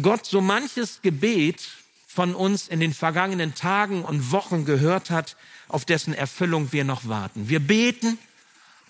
Gott 0.00 0.26
so 0.26 0.40
manches 0.40 1.02
Gebet 1.02 1.68
von 2.12 2.34
uns 2.34 2.68
in 2.68 2.80
den 2.80 2.92
vergangenen 2.92 3.54
Tagen 3.54 4.04
und 4.04 4.32
Wochen 4.32 4.64
gehört 4.64 5.10
hat, 5.10 5.36
auf 5.68 5.84
dessen 5.84 6.12
Erfüllung 6.12 6.72
wir 6.72 6.84
noch 6.84 7.08
warten. 7.08 7.48
Wir 7.48 7.60
beten 7.60 8.18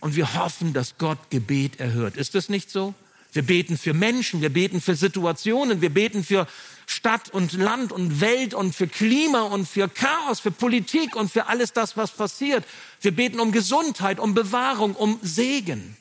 und 0.01 0.17
wir 0.17 0.35
hoffen, 0.35 0.73
dass 0.73 0.99
Gott 0.99 1.31
Gebet 1.31 1.79
erhört. 1.79 2.17
Ist 2.17 2.35
das 2.35 2.49
nicht 2.49 2.71
so? 2.71 2.95
Wir 3.33 3.43
beten 3.43 3.79
für 3.79 3.95
Menschen, 3.95 4.43
wir 4.43 4.53
beten 4.53 4.81
für 4.81 4.97
Situationen, 4.97 5.81
wir 5.81 5.91
beten 5.91 6.25
für 6.25 6.47
Stadt 6.87 7.31
und 7.31 7.53
Land 7.53 7.93
und 7.93 8.21
Welt 8.21 8.53
und 8.53 8.75
für 8.75 8.89
Klima 8.89 9.43
und 9.43 9.67
für 9.67 9.89
Chaos, 9.89 10.41
für 10.41 10.51
Politik 10.51 11.15
und 11.15 11.31
für 11.31 11.47
alles 11.47 11.73
das, 11.73 11.97
was 11.97 12.11
passiert. 12.11 12.65
Wir 13.01 13.15
beten 13.15 13.41
um 13.41 13.53
Gesundheit, 13.53 14.19
um 14.19 14.35
Bewahrung, 14.35 14.95
um 14.97 15.19
Segen. 15.23 15.97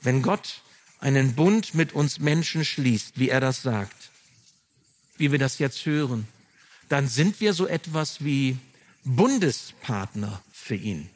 Wenn 0.00 0.22
Gott 0.22 0.62
einen 1.02 1.34
Bund 1.34 1.74
mit 1.74 1.92
uns 1.92 2.20
Menschen 2.20 2.64
schließt, 2.64 3.18
wie 3.18 3.28
er 3.28 3.40
das 3.40 3.62
sagt, 3.62 4.10
wie 5.16 5.32
wir 5.32 5.38
das 5.38 5.58
jetzt 5.58 5.84
hören, 5.84 6.28
dann 6.88 7.08
sind 7.08 7.40
wir 7.40 7.52
so 7.54 7.66
etwas 7.66 8.24
wie 8.24 8.56
Bundespartner 9.04 10.42
für 10.52 10.76
ihn. 10.76 11.10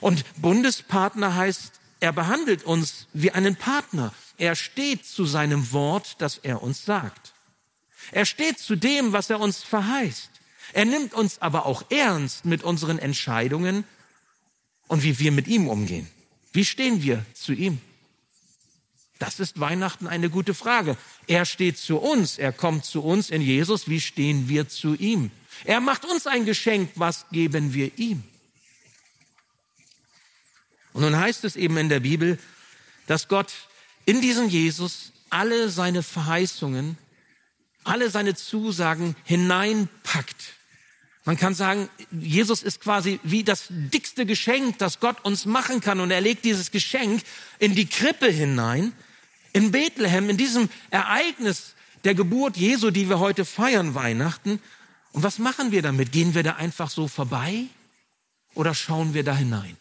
Und 0.00 0.24
Bundespartner 0.36 1.34
heißt, 1.34 1.80
er 2.00 2.12
behandelt 2.12 2.64
uns 2.64 3.06
wie 3.14 3.30
einen 3.30 3.56
Partner. 3.56 4.12
Er 4.36 4.54
steht 4.54 5.06
zu 5.06 5.24
seinem 5.24 5.72
Wort, 5.72 6.16
das 6.18 6.38
er 6.38 6.62
uns 6.62 6.84
sagt. 6.84 7.32
Er 8.12 8.26
steht 8.26 8.58
zu 8.58 8.76
dem, 8.76 9.12
was 9.12 9.30
er 9.30 9.40
uns 9.40 9.62
verheißt. 9.62 10.30
Er 10.72 10.84
nimmt 10.84 11.14
uns 11.14 11.40
aber 11.40 11.64
auch 11.64 11.90
ernst 11.90 12.44
mit 12.44 12.62
unseren 12.62 12.98
Entscheidungen 12.98 13.84
und 14.86 15.02
wie 15.02 15.18
wir 15.18 15.32
mit 15.32 15.48
ihm 15.48 15.68
umgehen. 15.68 16.08
Wie 16.52 16.64
stehen 16.64 17.02
wir 17.02 17.24
zu 17.34 17.52
ihm? 17.52 17.80
Das 19.20 19.38
ist 19.38 19.60
Weihnachten 19.60 20.06
eine 20.06 20.30
gute 20.30 20.54
Frage. 20.54 20.96
Er 21.26 21.44
steht 21.44 21.76
zu 21.76 21.98
uns, 21.98 22.38
er 22.38 22.52
kommt 22.52 22.86
zu 22.86 23.02
uns 23.04 23.28
in 23.28 23.42
Jesus. 23.42 23.86
Wie 23.86 24.00
stehen 24.00 24.48
wir 24.48 24.66
zu 24.68 24.94
ihm? 24.94 25.30
Er 25.64 25.80
macht 25.80 26.06
uns 26.06 26.26
ein 26.26 26.46
Geschenk, 26.46 26.90
was 26.94 27.26
geben 27.30 27.74
wir 27.74 27.92
ihm? 27.98 28.24
Und 30.94 31.02
nun 31.02 31.16
heißt 31.16 31.44
es 31.44 31.54
eben 31.54 31.76
in 31.76 31.90
der 31.90 32.00
Bibel, 32.00 32.38
dass 33.06 33.28
Gott 33.28 33.52
in 34.06 34.22
diesen 34.22 34.48
Jesus 34.48 35.12
alle 35.28 35.68
seine 35.68 36.02
Verheißungen, 36.02 36.96
alle 37.84 38.08
seine 38.08 38.34
Zusagen 38.34 39.16
hineinpackt. 39.24 40.54
Man 41.26 41.36
kann 41.36 41.54
sagen, 41.54 41.90
Jesus 42.10 42.62
ist 42.62 42.80
quasi 42.80 43.20
wie 43.22 43.44
das 43.44 43.66
dickste 43.68 44.24
Geschenk, 44.24 44.78
das 44.78 44.98
Gott 44.98 45.22
uns 45.26 45.44
machen 45.44 45.82
kann. 45.82 46.00
Und 46.00 46.10
er 46.10 46.22
legt 46.22 46.46
dieses 46.46 46.70
Geschenk 46.70 47.22
in 47.58 47.74
die 47.74 47.86
Krippe 47.86 48.30
hinein, 48.30 48.94
in 49.52 49.70
Bethlehem, 49.70 50.30
in 50.30 50.36
diesem 50.36 50.68
Ereignis 50.90 51.74
der 52.04 52.14
Geburt 52.14 52.56
Jesu, 52.56 52.90
die 52.90 53.08
wir 53.08 53.18
heute 53.18 53.44
feiern, 53.44 53.94
Weihnachten. 53.94 54.60
Und 55.12 55.22
was 55.22 55.38
machen 55.38 55.72
wir 55.72 55.82
damit? 55.82 56.12
Gehen 56.12 56.34
wir 56.34 56.42
da 56.42 56.56
einfach 56.56 56.90
so 56.90 57.08
vorbei 57.08 57.64
oder 58.54 58.74
schauen 58.74 59.14
wir 59.14 59.24
da 59.24 59.34
hinein? 59.34 59.76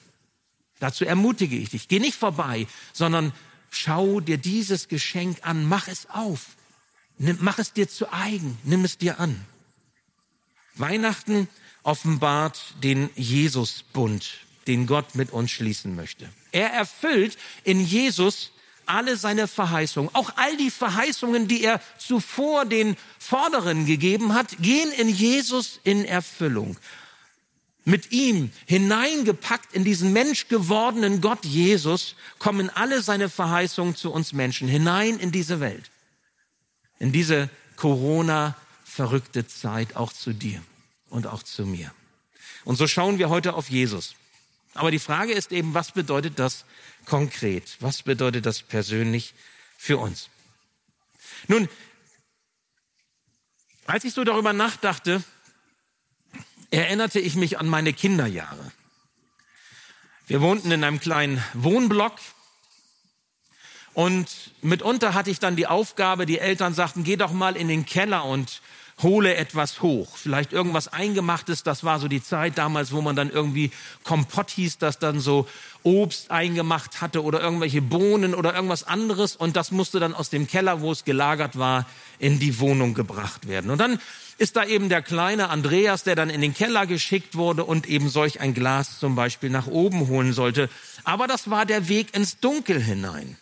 Dazu 0.80 1.06
ermutige 1.06 1.58
ich 1.58 1.70
dich. 1.70 1.88
Geh 1.88 2.00
nicht 2.00 2.18
vorbei, 2.18 2.68
sondern 2.94 3.34
schau 3.70 4.20
dir 4.20 4.38
dieses 4.38 4.88
Geschenk 4.88 5.40
an, 5.42 5.66
mach 5.66 5.88
es 5.88 6.10
auf, 6.10 6.48
nimm, 7.18 7.38
mach 7.42 7.60
es 7.60 7.74
dir 7.74 7.88
zu 7.88 8.12
eigen, 8.12 8.58
nimm 8.64 8.86
es 8.86 8.98
dir 8.98 9.20
an. 9.20 9.46
Weihnachten 10.76 11.50
offenbart 11.84 12.74
den 12.82 13.10
Jesusbund, 13.16 14.40
den 14.68 14.88
Gott 14.88 15.16
mit 15.16 15.32
uns 15.32 15.52
schließen 15.52 15.96
möchte. 15.96 16.30
Er 16.52 16.72
erfüllt 16.72 17.38
in 17.64 17.86
Jesus 17.86 18.52
alle 18.90 19.18
seine 19.18 19.48
Verheißungen, 19.48 20.14
auch 20.14 20.34
all 20.36 20.58
die 20.58 20.72
Verheißungen, 20.72 21.48
die 21.48 21.64
er 21.64 21.82
zuvor 21.98 22.66
den 22.66 22.98
Vorderen 23.20 23.86
gegeben 23.86 24.34
hat, 24.34 24.58
gehen 24.60 24.92
in 24.92 25.10
Jesus 25.10 25.80
in 25.84 26.06
Erfüllung. 26.06 26.78
Mit 27.86 28.12
ihm 28.12 28.52
hineingepackt 28.66 29.74
in 29.74 29.84
diesen 29.84 30.14
menschgewordenen 30.14 31.22
Gott 31.22 31.46
Jesus 31.46 32.16
kommen 32.38 32.70
alle 32.70 33.02
seine 33.02 33.30
Verheißungen 33.30 33.96
zu 33.96 34.12
uns 34.12 34.34
Menschen 34.34 34.68
hinein 34.68 35.18
in 35.18 35.32
diese 35.32 35.60
Welt. 35.60 35.90
In 37.00 37.12
diese 37.12 37.50
Corona 37.78 38.56
verrückte 38.84 39.48
Zeit 39.48 39.96
auch 39.96 40.12
zu 40.12 40.34
dir 40.34 40.62
und 41.10 41.26
auch 41.26 41.42
zu 41.42 41.66
mir. 41.66 41.92
Und 42.66 42.76
so 42.76 42.88
schauen 42.88 43.18
wir 43.18 43.30
heute 43.30 43.54
auf 43.54 43.70
Jesus. 43.70 44.16
Aber 44.74 44.92
die 44.92 45.00
Frage 45.00 45.34
ist 45.34 45.52
eben, 45.52 45.74
was 45.74 45.92
bedeutet 45.92 46.38
das 46.38 46.66
konkret? 47.10 47.76
Was 47.82 48.04
bedeutet 48.04 48.46
das 48.46 48.62
persönlich 48.62 49.34
für 49.78 49.98
uns? 49.98 50.30
Nun, 51.48 51.68
als 53.86 54.04
ich 54.04 54.14
so 54.14 54.24
darüber 54.24 54.54
nachdachte, 54.54 55.24
erinnerte 56.72 57.20
ich 57.20 57.36
mich 57.36 57.60
an 57.60 57.68
meine 57.68 57.92
Kinderjahre. 57.92 58.72
Wir 60.28 60.42
wohnten 60.42 60.72
in 60.72 60.84
einem 60.84 61.00
kleinen 61.00 61.44
Wohnblock 61.54 62.20
und 63.94 64.30
mitunter 64.62 65.16
hatte 65.16 65.32
ich 65.32 65.40
dann 65.40 65.56
die 65.56 65.66
Aufgabe, 65.66 66.28
die 66.28 66.38
Eltern 66.38 66.76
sagten, 66.76 67.04
geh 67.04 67.16
doch 67.18 67.32
mal 67.32 67.58
in 67.58 67.68
den 67.68 67.86
Keller 67.86 68.26
und 68.26 68.62
hole 69.02 69.36
etwas 69.36 69.82
hoch. 69.82 70.18
Vielleicht 70.18 70.54
irgendwas 70.54 70.88
Eingemachtes, 70.88 71.64
das 71.64 71.84
war 71.84 72.00
so 72.00 72.08
die 72.08 72.24
Zeit 72.24 72.58
damals, 72.58 72.92
wo 72.92 73.02
man 73.02 73.16
dann 73.16 73.30
irgendwie 73.30 73.72
Kompott 74.04 74.50
hieß, 74.50 74.78
das 74.78 75.00
dann 75.00 75.20
so 75.20 75.48
Obst 75.84 76.32
eingemacht 76.32 77.02
hatte 77.02 77.24
oder 77.24 77.42
irgendwelche 77.42 77.82
Bohnen 77.82 78.36
oder 78.36 78.54
irgendwas 78.54 78.84
anderes 78.84 79.36
und 79.36 79.56
das 79.56 79.72
musste 79.72 80.00
dann 80.00 80.14
aus 80.14 80.30
dem 80.30 80.48
Keller, 80.48 80.82
wo 80.82 80.92
es 80.92 81.06
gelagert 81.06 81.58
war, 81.58 81.86
in 82.20 82.40
die 82.40 82.60
Wohnung 82.60 82.94
gebracht 82.94 83.48
werden. 83.48 83.72
Und 83.72 83.78
dann 83.80 84.00
ist 84.38 84.56
da 84.56 84.66
eben 84.66 84.90
der 84.90 85.02
kleine 85.02 85.50
Andreas, 85.50 86.04
der 86.04 86.16
dann 86.16 86.30
in 86.30 86.42
den 86.42 86.54
Keller 86.54 86.86
geschickt 86.86 87.36
wurde 87.36 87.66
und 87.66 87.88
eben 87.88 88.10
solch 88.10 88.40
ein 88.40 88.54
Glas 88.54 89.00
zum 89.00 89.16
Beispiel 89.16 89.50
nach 89.50 89.68
oben 89.68 90.08
holen 90.08 90.34
sollte. 90.34 90.70
Aber 91.04 91.28
das 91.28 91.50
war 91.50 91.66
der 91.66 91.90
Weg 91.90 92.16
ins 92.16 92.40
Dunkel 92.40 92.82
hinein. 92.82 93.38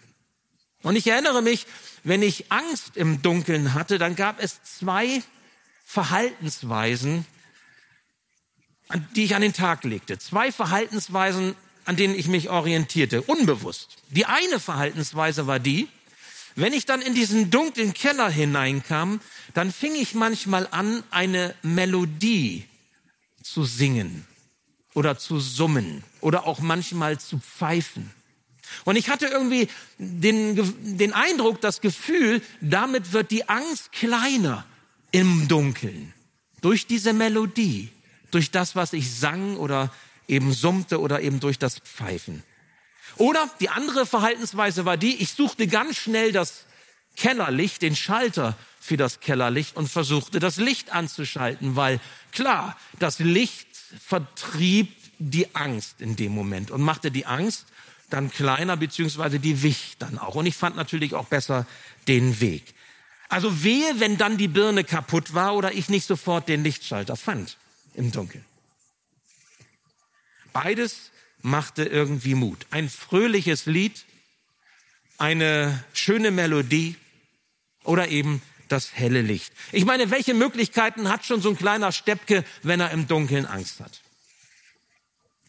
Und 0.84 0.96
ich 0.96 1.08
erinnere 1.08 1.41
mich, 1.41 1.65
wenn 2.04 2.22
ich 2.22 2.52
Angst 2.52 2.96
im 2.96 3.22
Dunkeln 3.22 3.74
hatte, 3.74 3.98
dann 3.98 4.15
gab 4.15 4.41
es 4.41 4.62
zwei 4.63 5.22
Verhaltensweisen, 5.89 7.26
die 9.15 9.23
ich 9.23 9.36
an 9.36 9.41
den 9.41 9.54
Tag 9.54 9.86
legte. 9.86 10.19
Zwei 10.19 10.52
Verhaltensweisen, 10.52 11.56
an 11.86 11.95
denen 11.95 12.13
ich 12.13 12.28
mich 12.28 12.50
orientierte, 12.50 13.21
unbewusst. 13.21 13.95
Die 14.10 14.26
eine 14.26 14.60
Verhaltensweise 14.60 15.47
war 15.47 15.60
die, 15.60 15.88
wenn 16.56 16.73
ich 16.73 16.86
dann 16.86 17.02
in 17.02 17.15
diesen 17.15 17.52
dunklen 17.52 17.93
Keller 17.93 18.30
hineinkam, 18.30 19.21
dann 19.54 19.71
fing 19.71 19.95
ich 19.95 20.13
manchmal 20.13 20.67
an, 20.71 21.04
eine 21.10 21.56
Melodie 21.63 22.65
zu 23.41 23.63
singen 23.63 24.28
oder 24.93 25.17
zu 25.17 25.39
summen 25.39 26.04
oder 26.19 26.47
auch 26.47 26.60
manchmal 26.60 27.17
zu 27.17 27.39
pfeifen. 27.39 28.12
Und 28.84 28.97
ich 28.97 29.10
hatte 29.10 29.28
irgendwie 29.28 29.69
den, 29.97 30.97
den 30.97 31.13
Eindruck, 31.13 31.62
das 31.62 31.80
Gefühl, 31.80 32.41
damit 32.60 33.13
wird 33.13 33.32
die 33.32 33.47
Angst 33.47 33.93
kleiner 33.93 34.65
im 35.17 35.47
Dunkeln. 35.47 36.13
Durch 36.62 36.86
diese 36.86 37.12
Melodie, 37.12 37.89
durch 38.30 38.51
das, 38.51 38.75
was 38.75 38.93
ich 38.93 39.12
sang 39.12 39.58
oder 39.58 39.91
eben 40.27 40.53
summte 40.53 41.01
oder 41.01 41.21
eben 41.21 41.39
durch 41.39 41.58
das 41.58 41.80
Pfeifen. 41.80 42.43
Oder 43.15 43.49
die 43.60 43.69
andere 43.69 44.06
Verhaltensweise 44.06 44.86
war 44.86 44.95
die, 44.95 45.15
ich 45.15 45.32
suchte 45.32 45.65
ganz 45.65 45.97
schnell 45.97 46.32
das 46.32 46.65
Kellerlicht, 47.15 47.82
den 47.82 47.95
Schalter 47.95 48.56
für 48.80 48.95
das 48.95 49.19
Kellerlicht 49.19 49.75
und 49.75 49.89
versuchte 49.89 50.39
das 50.39 50.58
Licht 50.58 50.93
anzuschalten, 50.93 51.75
weil 51.75 51.99
klar, 52.32 52.77
das 52.99 53.17
Licht 53.17 53.67
vertrieb 53.99 54.95
die 55.17 55.56
Angst 55.56 55.99
in 55.99 56.15
dem 56.15 56.32
Moment 56.32 56.69
und 56.69 56.82
machte 56.82 57.10
die 57.10 57.25
Angst 57.25 57.65
dann 58.12 58.30
kleiner, 58.32 58.77
beziehungsweise 58.77 59.39
die 59.39 59.63
wich 59.63 59.95
dann 59.97 60.19
auch. 60.19 60.36
Und 60.36 60.45
ich 60.45 60.56
fand 60.56 60.75
natürlich 60.75 61.15
auch 61.15 61.25
besser 61.25 61.65
den 62.08 62.39
Weg. 62.39 62.75
Also 63.30 63.63
wehe, 63.63 64.00
wenn 64.00 64.18
dann 64.18 64.38
die 64.38 64.48
Birne 64.48 64.84
kaputt 64.84 65.34
war 65.34 65.56
oder 65.56 65.74
ich 65.74 65.90
nicht 65.90 66.08
sofort 66.08 66.48
den 66.48 66.63
Lichtschalter 66.63 67.16
fand 67.16 67.58
im 67.94 68.12
Dunkeln. 68.12 68.46
Beides 70.54 71.12
machte 71.42 71.84
irgendwie 71.84 72.36
Mut. 72.36 72.66
Ein 72.72 72.90
fröhliches 72.90 73.66
Lied, 73.66 74.06
eine 75.18 75.84
schöne 75.94 76.32
Melodie 76.32 76.96
oder 77.84 78.08
eben 78.10 78.42
das 78.68 78.94
helle 78.94 79.22
Licht. 79.22 79.54
Ich 79.72 79.86
meine, 79.86 80.12
welche 80.12 80.34
Möglichkeiten 80.34 81.10
hat 81.10 81.26
schon 81.26 81.42
so 81.42 81.50
ein 81.50 81.58
kleiner 81.58 81.92
Steppke, 81.92 82.44
wenn 82.63 82.80
er 82.80 82.92
im 82.92 83.08
Dunkeln 83.08 83.46
Angst 83.46 83.80
hat? 83.80 84.02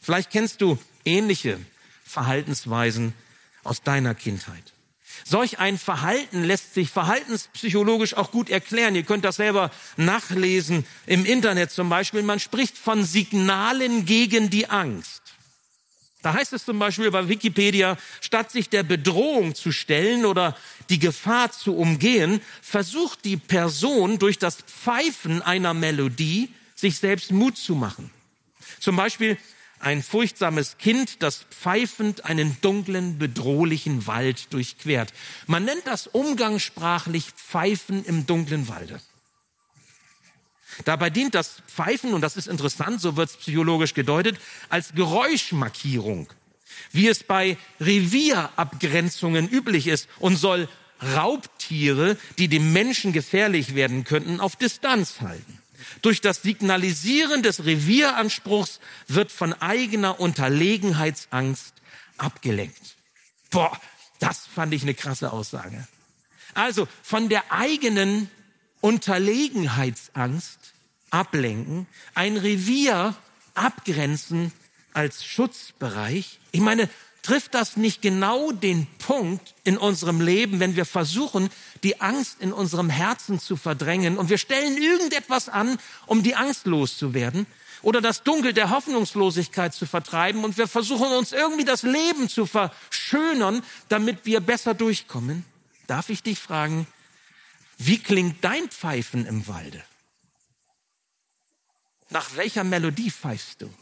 Vielleicht 0.00 0.30
kennst 0.30 0.60
du 0.60 0.78
ähnliche 1.04 1.58
Verhaltensweisen 2.04 3.12
aus 3.64 3.82
deiner 3.82 4.14
Kindheit. 4.14 4.72
Solch 5.24 5.58
ein 5.58 5.78
Verhalten 5.78 6.44
lässt 6.44 6.74
sich 6.74 6.90
verhaltenspsychologisch 6.90 8.14
auch 8.14 8.30
gut 8.30 8.50
erklären. 8.50 8.94
Ihr 8.94 9.02
könnt 9.02 9.24
das 9.24 9.36
selber 9.36 9.70
nachlesen 9.96 10.84
im 11.06 11.24
Internet 11.24 11.70
zum 11.70 11.88
Beispiel. 11.88 12.22
Man 12.22 12.40
spricht 12.40 12.76
von 12.78 13.04
Signalen 13.04 14.04
gegen 14.04 14.50
die 14.50 14.68
Angst. 14.68 15.22
Da 16.22 16.32
heißt 16.32 16.52
es 16.52 16.64
zum 16.64 16.78
Beispiel 16.78 17.10
bei 17.10 17.28
Wikipedia, 17.28 17.96
statt 18.20 18.50
sich 18.50 18.68
der 18.68 18.82
Bedrohung 18.82 19.54
zu 19.54 19.70
stellen 19.70 20.26
oder 20.26 20.56
die 20.90 20.98
Gefahr 20.98 21.52
zu 21.52 21.76
umgehen, 21.76 22.40
versucht 22.60 23.24
die 23.24 23.36
Person 23.36 24.18
durch 24.18 24.38
das 24.38 24.56
Pfeifen 24.56 25.42
einer 25.42 25.74
Melodie 25.74 26.52
sich 26.74 26.98
selbst 26.98 27.30
Mut 27.30 27.56
zu 27.56 27.74
machen. 27.76 28.10
Zum 28.80 28.96
Beispiel 28.96 29.38
ein 29.80 30.02
furchtsames 30.02 30.78
Kind, 30.78 31.22
das 31.22 31.44
pfeifend 31.50 32.24
einen 32.24 32.56
dunklen, 32.60 33.18
bedrohlichen 33.18 34.06
Wald 34.06 34.52
durchquert. 34.52 35.12
Man 35.46 35.64
nennt 35.64 35.86
das 35.86 36.06
umgangssprachlich 36.06 37.30
Pfeifen 37.32 38.04
im 38.04 38.26
dunklen 38.26 38.68
Walde. 38.68 39.00
Dabei 40.84 41.10
dient 41.10 41.34
das 41.34 41.62
Pfeifen, 41.66 42.14
und 42.14 42.20
das 42.20 42.36
ist 42.36 42.46
interessant, 42.46 43.00
so 43.00 43.16
wird 43.16 43.30
es 43.30 43.36
psychologisch 43.36 43.94
gedeutet, 43.94 44.38
als 44.68 44.94
Geräuschmarkierung, 44.94 46.28
wie 46.92 47.08
es 47.08 47.24
bei 47.24 47.56
Revierabgrenzungen 47.80 49.48
üblich 49.48 49.86
ist 49.86 50.08
und 50.18 50.36
soll 50.36 50.68
Raubtiere, 51.02 52.16
die 52.38 52.48
dem 52.48 52.72
Menschen 52.72 53.12
gefährlich 53.12 53.74
werden 53.74 54.04
könnten, 54.04 54.40
auf 54.40 54.56
Distanz 54.56 55.20
halten. 55.20 55.58
Durch 56.02 56.20
das 56.20 56.42
Signalisieren 56.42 57.42
des 57.42 57.64
Revieranspruchs 57.64 58.80
wird 59.06 59.32
von 59.32 59.52
eigener 59.54 60.20
Unterlegenheitsangst 60.20 61.74
abgelenkt. 62.16 62.96
Boah, 63.50 63.78
das 64.18 64.46
fand 64.46 64.74
ich 64.74 64.82
eine 64.82 64.94
krasse 64.94 65.32
Aussage. 65.32 65.86
Also 66.54 66.88
von 67.02 67.28
der 67.28 67.52
eigenen 67.52 68.30
Unterlegenheitsangst 68.80 70.58
ablenken, 71.10 71.86
ein 72.14 72.36
Revier 72.36 73.14
abgrenzen 73.54 74.52
als 74.92 75.24
Schutzbereich. 75.24 76.38
Ich 76.52 76.60
meine, 76.60 76.88
trifft 77.22 77.54
das 77.54 77.76
nicht 77.76 78.02
genau 78.02 78.52
den 78.52 78.86
Punkt 78.98 79.54
in 79.64 79.76
unserem 79.76 80.20
Leben, 80.20 80.60
wenn 80.60 80.76
wir 80.76 80.84
versuchen, 80.84 81.50
die 81.82 82.00
Angst 82.00 82.40
in 82.40 82.52
unserem 82.52 82.90
Herzen 82.90 83.38
zu 83.38 83.56
verdrängen 83.56 84.18
und 84.18 84.30
wir 84.30 84.38
stellen 84.38 84.76
irgendetwas 84.80 85.48
an, 85.48 85.78
um 86.06 86.22
die 86.22 86.36
Angst 86.36 86.66
loszuwerden 86.66 87.46
oder 87.82 88.00
das 88.00 88.22
Dunkel 88.22 88.52
der 88.52 88.70
Hoffnungslosigkeit 88.70 89.74
zu 89.74 89.86
vertreiben 89.86 90.44
und 90.44 90.56
wir 90.56 90.68
versuchen 90.68 91.08
uns 91.12 91.32
irgendwie 91.32 91.64
das 91.64 91.82
Leben 91.82 92.28
zu 92.28 92.46
verschönern, 92.46 93.62
damit 93.88 94.24
wir 94.24 94.40
besser 94.40 94.74
durchkommen? 94.74 95.44
Darf 95.86 96.10
ich 96.10 96.22
dich 96.22 96.38
fragen, 96.38 96.86
wie 97.78 97.98
klingt 97.98 98.42
dein 98.44 98.68
Pfeifen 98.68 99.26
im 99.26 99.46
Walde? 99.46 99.82
Nach 102.10 102.36
welcher 102.36 102.64
Melodie 102.64 103.10
pfeifst 103.10 103.62
du? 103.62 103.72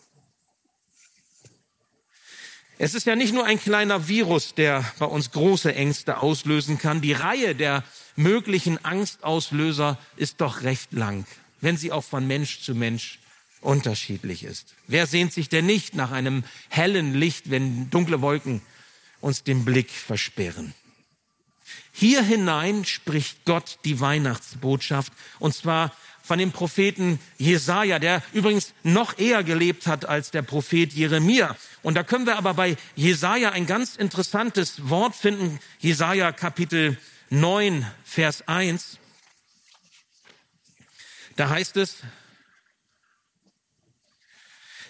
Es 2.79 2.95
ist 2.95 3.07
ja 3.07 3.17
nicht 3.17 3.33
nur 3.33 3.47
ein 3.47 3.59
kleiner 3.59 4.07
Virus, 4.07 4.55
der 4.55 4.85
bei 4.99 5.07
uns 5.07 5.31
große 5.31 5.75
Ängste 5.75 6.21
auslösen 6.21 6.79
kann. 6.79 7.01
Die 7.01 7.15
Reihe 7.15 7.55
der 7.55 7.85
möglichen 8.17 8.85
Angstauslöser 8.85 9.99
ist 10.17 10.43
doch 10.43 10.62
recht 10.62 10.93
lang, 10.93 11.27
wenn 11.62 11.79
sie 11.79 11.91
auch 11.91 12.05
von 12.05 12.27
Mensch 12.27 12.61
zu 12.61 12.75
Mensch 12.75 13.19
unterschiedlich 13.62 14.45
ist. 14.45 14.75
Wer 14.89 15.07
sehnt 15.07 15.33
sich 15.33 15.49
denn 15.49 15.65
nicht 15.65 15.95
nach 15.95 16.11
einem 16.11 16.45
hellen 16.69 17.15
Licht, 17.15 17.51
wenn 17.51 17.89
dunkle 17.89 18.21
Wolken 18.21 18.61
uns 19.23 19.43
den 19.43 19.65
Blick 19.65 19.91
versperren? 19.91 20.75
Hier 21.93 22.23
hinein 22.23 22.85
spricht 22.85 23.47
Gott 23.47 23.79
die 23.87 24.01
Weihnachtsbotschaft 24.01 25.15
und 25.39 25.55
zwar 25.55 25.93
von 26.27 26.39
dem 26.39 26.51
Propheten 26.51 27.21
Jesaja, 27.39 28.01
der 28.01 28.21
übrigens 28.33 28.75
noch 28.83 29.17
eher 29.17 29.45
gelebt 29.45 29.87
hat 29.87 30.07
als 30.07 30.33
der 30.33 30.43
Prophet 30.43 30.93
Jeremia. 30.93 31.57
Und 31.83 31.95
da 31.95 32.03
können 32.03 32.27
wir 32.27 32.37
aber 32.37 32.55
bei 32.55 32.77
Jesaja 32.97 33.53
ein 33.53 33.67
ganz 33.67 33.95
interessantes 33.95 34.89
Wort 34.89 35.15
finden. 35.15 35.61
Jesaja 35.79 36.33
Kapitel 36.33 36.99
9, 37.31 37.87
Vers 38.05 38.49
1. 38.49 38.99
Da 41.37 41.49
heißt 41.49 41.77
es, 41.77 41.99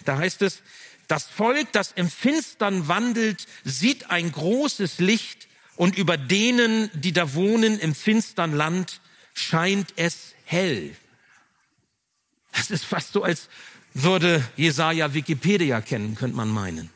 da 0.05 0.17
heißt 0.17 0.41
es, 0.41 0.63
das 1.07 1.25
Volk, 1.25 1.71
das 1.71 1.91
im 1.91 2.09
Finstern 2.09 2.87
wandelt, 2.87 3.45
sieht 3.63 4.09
ein 4.09 4.31
großes 4.31 4.97
Licht 4.97 5.47
und 5.75 5.95
über 5.95 6.17
denen, 6.17 6.89
die 6.93 7.13
da 7.13 7.35
wohnen 7.35 7.79
im 7.79 7.93
finstern 7.93 8.53
Land, 8.53 9.01
scheint 9.35 9.93
es 9.97 10.33
hell. 10.45 10.95
Das 12.57 12.71
ist 12.71 12.85
fast 12.85 13.13
so, 13.13 13.23
als 13.23 13.49
würde 13.93 14.43
Jesaja 14.57 15.13
Wikipedia 15.13 15.81
kennen, 15.81 16.15
könnte 16.15 16.35
man 16.35 16.49
meinen. 16.49 16.89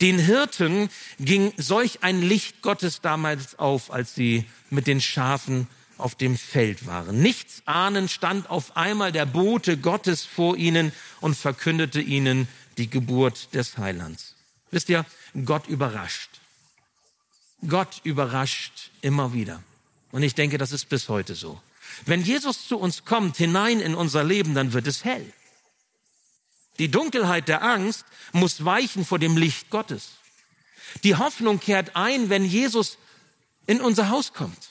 Den 0.00 0.18
Hirten 0.18 0.90
ging 1.20 1.52
solch 1.56 2.02
ein 2.02 2.20
Licht 2.20 2.62
Gottes 2.62 3.00
damals 3.00 3.58
auf, 3.58 3.92
als 3.92 4.14
sie 4.14 4.44
mit 4.70 4.86
den 4.86 5.00
Schafen 5.00 5.68
auf 5.98 6.14
dem 6.14 6.36
Feld 6.36 6.86
waren. 6.86 7.22
Nichts 7.22 7.62
ahnend 7.64 8.10
stand 8.10 8.50
auf 8.50 8.76
einmal 8.76 9.12
der 9.12 9.26
Bote 9.26 9.76
Gottes 9.76 10.24
vor 10.24 10.56
ihnen 10.56 10.92
und 11.20 11.36
verkündete 11.36 12.00
ihnen 12.00 12.48
die 12.78 12.90
Geburt 12.90 13.54
des 13.54 13.78
Heilands. 13.78 14.34
Wisst 14.70 14.88
ihr, 14.88 15.06
Gott 15.44 15.68
überrascht. 15.68 16.40
Gott 17.66 18.00
überrascht 18.04 18.90
immer 19.00 19.32
wieder. 19.32 19.62
Und 20.12 20.22
ich 20.22 20.34
denke, 20.34 20.58
das 20.58 20.72
ist 20.72 20.88
bis 20.88 21.08
heute 21.08 21.34
so. 21.34 21.60
Wenn 22.04 22.22
Jesus 22.22 22.68
zu 22.68 22.78
uns 22.78 23.04
kommt, 23.04 23.36
hinein 23.36 23.80
in 23.80 23.94
unser 23.94 24.24
Leben, 24.24 24.54
dann 24.54 24.72
wird 24.72 24.86
es 24.86 25.04
hell. 25.04 25.32
Die 26.78 26.90
Dunkelheit 26.90 27.48
der 27.48 27.62
Angst 27.62 28.04
muss 28.32 28.64
weichen 28.64 29.04
vor 29.04 29.18
dem 29.18 29.36
Licht 29.36 29.70
Gottes. 29.70 30.10
Die 31.04 31.16
Hoffnung 31.16 31.58
kehrt 31.58 31.96
ein, 31.96 32.28
wenn 32.28 32.44
Jesus 32.44 32.98
in 33.66 33.80
unser 33.80 34.10
Haus 34.10 34.32
kommt. 34.32 34.70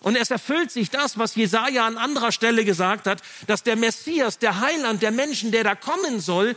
Und 0.00 0.16
es 0.16 0.30
erfüllt 0.30 0.70
sich 0.70 0.90
das, 0.90 1.18
was 1.18 1.34
Jesaja 1.34 1.86
an 1.86 1.98
anderer 1.98 2.32
Stelle 2.32 2.64
gesagt 2.64 3.06
hat, 3.06 3.22
dass 3.46 3.62
der 3.62 3.76
Messias, 3.76 4.38
der 4.38 4.60
Heiland 4.60 5.02
der 5.02 5.10
Menschen, 5.10 5.52
der 5.52 5.64
da 5.64 5.74
kommen 5.74 6.20
soll, 6.20 6.56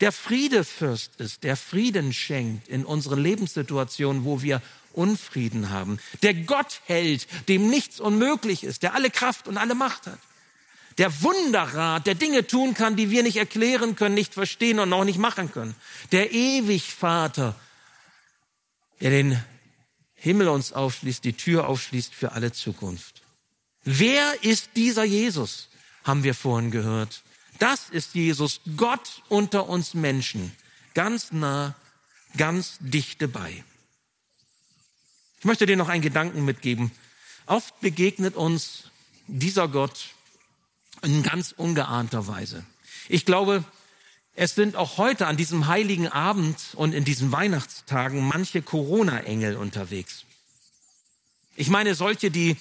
der 0.00 0.12
Friedefürst 0.12 1.20
ist, 1.20 1.44
der 1.44 1.56
Frieden 1.56 2.12
schenkt 2.12 2.68
in 2.68 2.84
unseren 2.84 3.22
Lebenssituationen, 3.22 4.24
wo 4.24 4.42
wir 4.42 4.62
Unfrieden 4.92 5.70
haben. 5.70 5.98
Der 6.22 6.34
Gott 6.34 6.80
hält, 6.84 7.26
dem 7.48 7.68
nichts 7.68 8.00
unmöglich 8.00 8.64
ist, 8.64 8.82
der 8.82 8.94
alle 8.94 9.10
Kraft 9.10 9.48
und 9.48 9.56
alle 9.56 9.74
Macht 9.74 10.06
hat. 10.06 10.18
Der 10.98 11.22
Wunderrat, 11.22 12.06
der 12.06 12.14
Dinge 12.14 12.46
tun 12.46 12.74
kann, 12.74 12.96
die 12.96 13.10
wir 13.10 13.22
nicht 13.22 13.36
erklären 13.36 13.96
können, 13.96 14.14
nicht 14.14 14.34
verstehen 14.34 14.80
und 14.80 14.92
auch 14.92 15.04
nicht 15.04 15.18
machen 15.18 15.52
können. 15.52 15.74
Der 16.12 16.32
Ewigvater, 16.32 17.54
der 19.00 19.10
den 19.10 19.42
Himmel 20.14 20.48
uns 20.48 20.72
aufschließt, 20.72 21.24
die 21.24 21.32
Tür 21.32 21.68
aufschließt 21.68 22.14
für 22.14 22.32
alle 22.32 22.52
Zukunft. 22.52 23.22
Wer 23.84 24.44
ist 24.44 24.70
dieser 24.76 25.04
Jesus? 25.04 25.68
Haben 26.04 26.24
wir 26.24 26.34
vorhin 26.34 26.70
gehört. 26.70 27.22
Das 27.58 27.88
ist 27.90 28.14
Jesus, 28.14 28.60
Gott 28.76 29.22
unter 29.28 29.68
uns 29.68 29.94
Menschen, 29.94 30.52
ganz 30.94 31.30
nah, 31.30 31.74
ganz 32.36 32.78
dicht 32.80 33.22
dabei. 33.22 33.64
Ich 35.40 35.46
möchte 35.46 35.64
dir 35.64 35.78
noch 35.78 35.88
einen 35.88 36.02
Gedanken 36.02 36.44
mitgeben. 36.44 36.90
Oft 37.46 37.80
begegnet 37.80 38.36
uns 38.36 38.90
dieser 39.26 39.68
Gott 39.68 40.10
in 41.02 41.22
ganz 41.22 41.52
ungeahnter 41.56 42.26
Weise. 42.26 42.62
Ich 43.08 43.24
glaube, 43.24 43.64
es 44.34 44.54
sind 44.54 44.76
auch 44.76 44.98
heute 44.98 45.26
an 45.26 45.38
diesem 45.38 45.66
heiligen 45.66 46.08
Abend 46.08 46.58
und 46.74 46.92
in 46.92 47.06
diesen 47.06 47.32
Weihnachtstagen 47.32 48.22
manche 48.28 48.60
Corona-Engel 48.60 49.56
unterwegs. 49.56 50.26
Ich 51.56 51.70
meine 51.70 51.94
solche, 51.94 52.30
die 52.30 52.58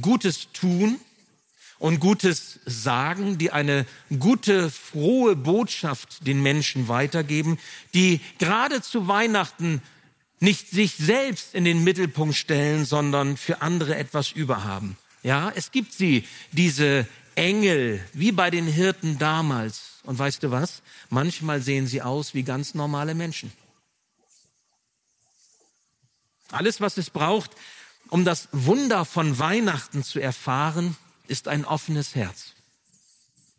Gutes 0.00 0.48
tun 0.54 0.98
und 1.78 2.00
Gutes 2.00 2.60
sagen, 2.64 3.36
die 3.36 3.50
eine 3.50 3.84
gute, 4.18 4.70
frohe 4.70 5.36
Botschaft 5.36 6.26
den 6.26 6.42
Menschen 6.42 6.88
weitergeben, 6.88 7.58
die 7.92 8.22
gerade 8.38 8.80
zu 8.80 9.06
Weihnachten 9.06 9.82
nicht 10.42 10.70
sich 10.70 10.96
selbst 10.96 11.54
in 11.54 11.64
den 11.64 11.84
Mittelpunkt 11.84 12.34
stellen, 12.34 12.84
sondern 12.84 13.36
für 13.36 13.62
andere 13.62 13.94
etwas 13.94 14.32
überhaben. 14.32 14.98
Ja, 15.22 15.52
es 15.54 15.70
gibt 15.70 15.92
sie, 15.92 16.26
diese 16.50 17.06
Engel, 17.36 18.04
wie 18.12 18.32
bei 18.32 18.50
den 18.50 18.66
Hirten 18.66 19.18
damals. 19.18 20.00
Und 20.02 20.18
weißt 20.18 20.42
du 20.42 20.50
was? 20.50 20.82
Manchmal 21.10 21.62
sehen 21.62 21.86
sie 21.86 22.02
aus 22.02 22.34
wie 22.34 22.42
ganz 22.42 22.74
normale 22.74 23.14
Menschen. 23.14 23.52
Alles, 26.50 26.80
was 26.80 26.96
es 26.96 27.08
braucht, 27.08 27.52
um 28.10 28.24
das 28.24 28.48
Wunder 28.50 29.04
von 29.04 29.38
Weihnachten 29.38 30.02
zu 30.02 30.18
erfahren, 30.18 30.96
ist 31.28 31.46
ein 31.46 31.64
offenes 31.64 32.16
Herz. 32.16 32.52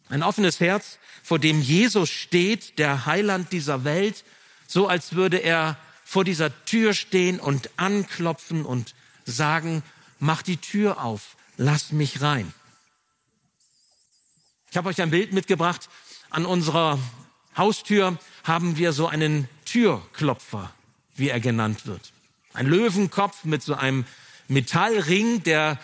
Ein 0.09 0.21
offenes 0.21 0.59
Herz, 0.59 0.99
vor 1.23 1.39
dem 1.39 1.61
Jesus 1.61 2.09
steht, 2.09 2.77
der 2.77 3.05
Heiland 3.05 3.53
dieser 3.53 3.85
Welt, 3.85 4.25
so 4.67 4.87
als 4.87 5.15
würde 5.15 5.37
er 5.37 5.77
vor 6.13 6.23
dieser 6.23 6.51
Tür 6.65 6.93
stehen 6.93 7.39
und 7.39 7.71
anklopfen 7.75 8.65
und 8.65 8.93
sagen, 9.25 9.81
mach 10.19 10.43
die 10.43 10.57
Tür 10.57 11.03
auf, 11.03 11.35
lass 11.57 11.91
mich 11.91 12.21
rein. 12.21 12.53
Ich 14.69 14.77
habe 14.77 14.89
euch 14.89 15.01
ein 15.01 15.09
Bild 15.09 15.33
mitgebracht. 15.33 15.89
An 16.29 16.45
unserer 16.45 16.99
Haustür 17.57 18.19
haben 18.43 18.77
wir 18.77 18.93
so 18.93 19.07
einen 19.07 19.49
Türklopfer, 19.65 20.71
wie 21.15 21.29
er 21.29 21.39
genannt 21.39 21.87
wird. 21.87 22.13
Ein 22.53 22.67
Löwenkopf 22.67 23.43
mit 23.43 23.63
so 23.63 23.73
einem 23.73 24.05
Metallring, 24.47 25.41
der 25.41 25.79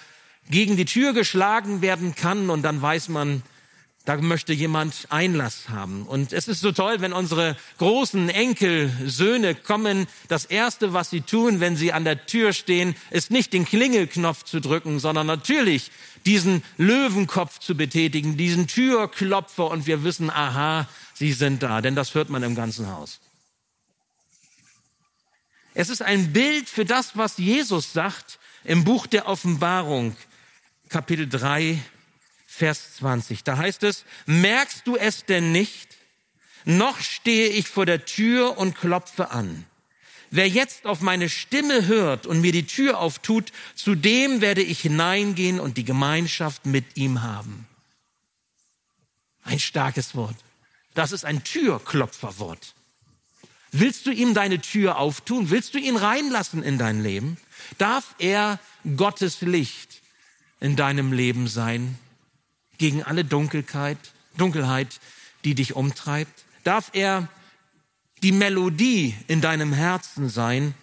gegen 0.47 0.77
die 0.77 0.85
Tür 0.85 1.13
geschlagen 1.13 1.81
werden 1.81 2.13
kann 2.13 2.51
und 2.51 2.61
dann 2.61 2.83
weiß 2.83 3.09
man, 3.09 3.41
da 4.09 4.17
möchte 4.17 4.53
jemand 4.53 5.05
Einlass 5.09 5.69
haben. 5.69 6.07
Und 6.07 6.33
es 6.33 6.47
ist 6.47 6.61
so 6.61 6.71
toll, 6.71 6.99
wenn 6.99 7.13
unsere 7.13 7.55
großen 7.77 8.29
Enkel, 8.29 8.91
Söhne 9.05 9.53
kommen. 9.53 10.07
Das 10.27 10.45
Erste, 10.45 10.93
was 10.93 11.11
sie 11.11 11.21
tun, 11.21 11.59
wenn 11.59 11.75
sie 11.75 11.93
an 11.93 12.05
der 12.05 12.25
Tür 12.25 12.51
stehen, 12.53 12.95
ist 13.11 13.29
nicht 13.29 13.53
den 13.53 13.65
Klingelknopf 13.65 14.45
zu 14.45 14.61
drücken, 14.61 14.97
sondern 14.97 15.27
natürlich 15.27 15.91
diesen 16.25 16.63
Löwenkopf 16.77 17.59
zu 17.59 17.77
betätigen, 17.77 18.35
diesen 18.35 18.65
Türklopfer. 18.65 19.69
Und 19.69 19.85
wir 19.85 20.03
wissen, 20.03 20.31
aha, 20.31 20.89
sie 21.13 21.31
sind 21.31 21.61
da, 21.61 21.81
denn 21.81 21.93
das 21.93 22.15
hört 22.15 22.31
man 22.31 22.41
im 22.41 22.55
ganzen 22.55 22.87
Haus. 22.87 23.19
Es 25.75 25.89
ist 25.89 26.01
ein 26.01 26.33
Bild 26.33 26.67
für 26.67 26.83
das, 26.83 27.15
was 27.15 27.37
Jesus 27.37 27.93
sagt 27.93 28.39
im 28.63 28.85
Buch 28.85 29.05
der 29.05 29.27
Offenbarung, 29.27 30.15
Kapitel 30.89 31.29
3, 31.29 31.79
Vers 32.59 32.97
20. 32.97 33.45
Da 33.45 33.57
heißt 33.57 33.83
es, 33.83 34.03
merkst 34.25 34.85
du 34.85 34.97
es 34.97 35.23
denn 35.23 35.53
nicht? 35.53 35.95
Noch 36.65 36.99
stehe 36.99 37.47
ich 37.47 37.69
vor 37.69 37.85
der 37.85 38.03
Tür 38.03 38.57
und 38.57 38.75
klopfe 38.75 39.31
an. 39.31 39.65
Wer 40.29 40.49
jetzt 40.49 40.85
auf 40.85 40.99
meine 40.99 41.29
Stimme 41.29 41.87
hört 41.87 42.27
und 42.27 42.41
mir 42.41 42.51
die 42.51 42.67
Tür 42.67 42.99
auftut, 42.99 43.53
zu 43.75 43.95
dem 43.95 44.41
werde 44.41 44.61
ich 44.61 44.81
hineingehen 44.81 45.61
und 45.61 45.77
die 45.77 45.85
Gemeinschaft 45.85 46.65
mit 46.65 46.97
ihm 46.97 47.23
haben. 47.23 47.65
Ein 49.43 49.59
starkes 49.59 50.13
Wort. 50.13 50.35
Das 50.93 51.13
ist 51.13 51.23
ein 51.23 51.45
Türklopferwort. 51.45 52.75
Willst 53.71 54.05
du 54.05 54.11
ihm 54.11 54.33
deine 54.33 54.59
Tür 54.59 54.97
auftun? 54.97 55.49
Willst 55.49 55.75
du 55.75 55.79
ihn 55.79 55.95
reinlassen 55.95 56.61
in 56.61 56.77
dein 56.77 57.01
Leben? 57.01 57.37
Darf 57.77 58.15
er 58.19 58.59
Gottes 58.97 59.39
Licht 59.39 60.01
in 60.59 60.75
deinem 60.75 61.13
Leben 61.13 61.47
sein? 61.47 61.97
Gegen 62.79 63.03
alle 63.03 63.23
Dunkelheit, 63.23 63.99
Dunkelheit, 64.37 64.99
die 65.43 65.53
dich 65.53 65.75
umtreibt? 65.75 66.45
Darf 66.63 66.89
er 66.93 67.27
die 68.23 68.31
Melodie 68.31 69.15
in 69.27 69.41
deinem 69.41 69.71
Herzen 69.71 70.29
sein, 70.29 70.73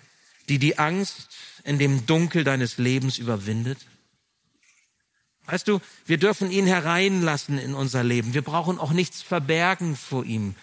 die 0.48 0.59
die 0.59 0.78
Angst 0.78 1.28
in 1.64 1.78
dem 1.78 2.06
Dunkel 2.06 2.44
deines 2.44 2.78
Lebens 2.78 3.18
überwindet? 3.18 3.78
Weißt 5.46 5.68
du, 5.68 5.80
wir 6.06 6.18
dürfen 6.18 6.50
ihn 6.50 6.66
hereinlassen 6.66 7.59
in 7.59 7.74
unser 7.74 8.02
Leben. 8.02 8.35
Wir 8.35 8.42
brauchen 8.42 8.78
auch 8.78 8.92
nichts 8.92 9.22
verbergen 9.22 9.96
vor 9.96 10.24
ihm. 10.24 10.54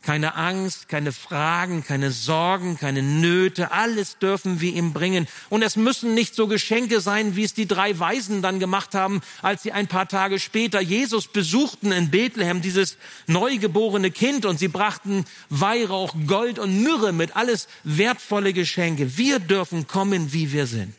Keine 0.00 0.36
Angst, 0.36 0.88
keine 0.88 1.12
Fragen, 1.12 1.84
keine 1.84 2.12
Sorgen, 2.12 2.78
keine 2.78 3.02
Nöte, 3.02 3.72
alles 3.72 4.18
dürfen 4.18 4.60
wir 4.60 4.72
ihm 4.72 4.92
bringen. 4.92 5.26
Und 5.48 5.62
es 5.62 5.74
müssen 5.76 6.14
nicht 6.14 6.34
so 6.36 6.46
Geschenke 6.46 7.00
sein, 7.00 7.34
wie 7.34 7.42
es 7.42 7.52
die 7.52 7.66
drei 7.66 7.98
Weisen 7.98 8.40
dann 8.40 8.60
gemacht 8.60 8.94
haben, 8.94 9.20
als 9.42 9.64
sie 9.64 9.72
ein 9.72 9.88
paar 9.88 10.08
Tage 10.08 10.38
später 10.38 10.80
Jesus 10.80 11.26
besuchten 11.26 11.90
in 11.90 12.10
Bethlehem, 12.10 12.62
dieses 12.62 12.96
neugeborene 13.26 14.12
Kind, 14.12 14.46
und 14.46 14.58
sie 14.58 14.68
brachten 14.68 15.24
Weihrauch, 15.50 16.14
Gold 16.26 16.58
und 16.60 16.80
Myrrhe 16.82 17.12
mit, 17.12 17.34
alles 17.36 17.66
wertvolle 17.82 18.52
Geschenke. 18.52 19.16
Wir 19.18 19.40
dürfen 19.40 19.88
kommen, 19.88 20.32
wie 20.32 20.52
wir 20.52 20.66
sind. 20.66 20.94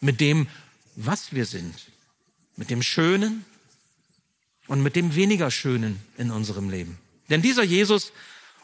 Mit 0.00 0.20
dem, 0.20 0.46
was 0.94 1.32
wir 1.34 1.46
sind. 1.46 1.74
Mit 2.56 2.70
dem 2.70 2.82
Schönen 2.82 3.44
und 4.68 4.84
mit 4.84 4.94
dem 4.94 5.16
weniger 5.16 5.50
Schönen 5.50 6.00
in 6.16 6.30
unserem 6.30 6.70
Leben. 6.70 6.96
Denn 7.30 7.42
dieser 7.42 7.62
Jesus, 7.62 8.12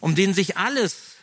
um 0.00 0.14
den 0.14 0.34
sich 0.34 0.56
alles 0.56 1.16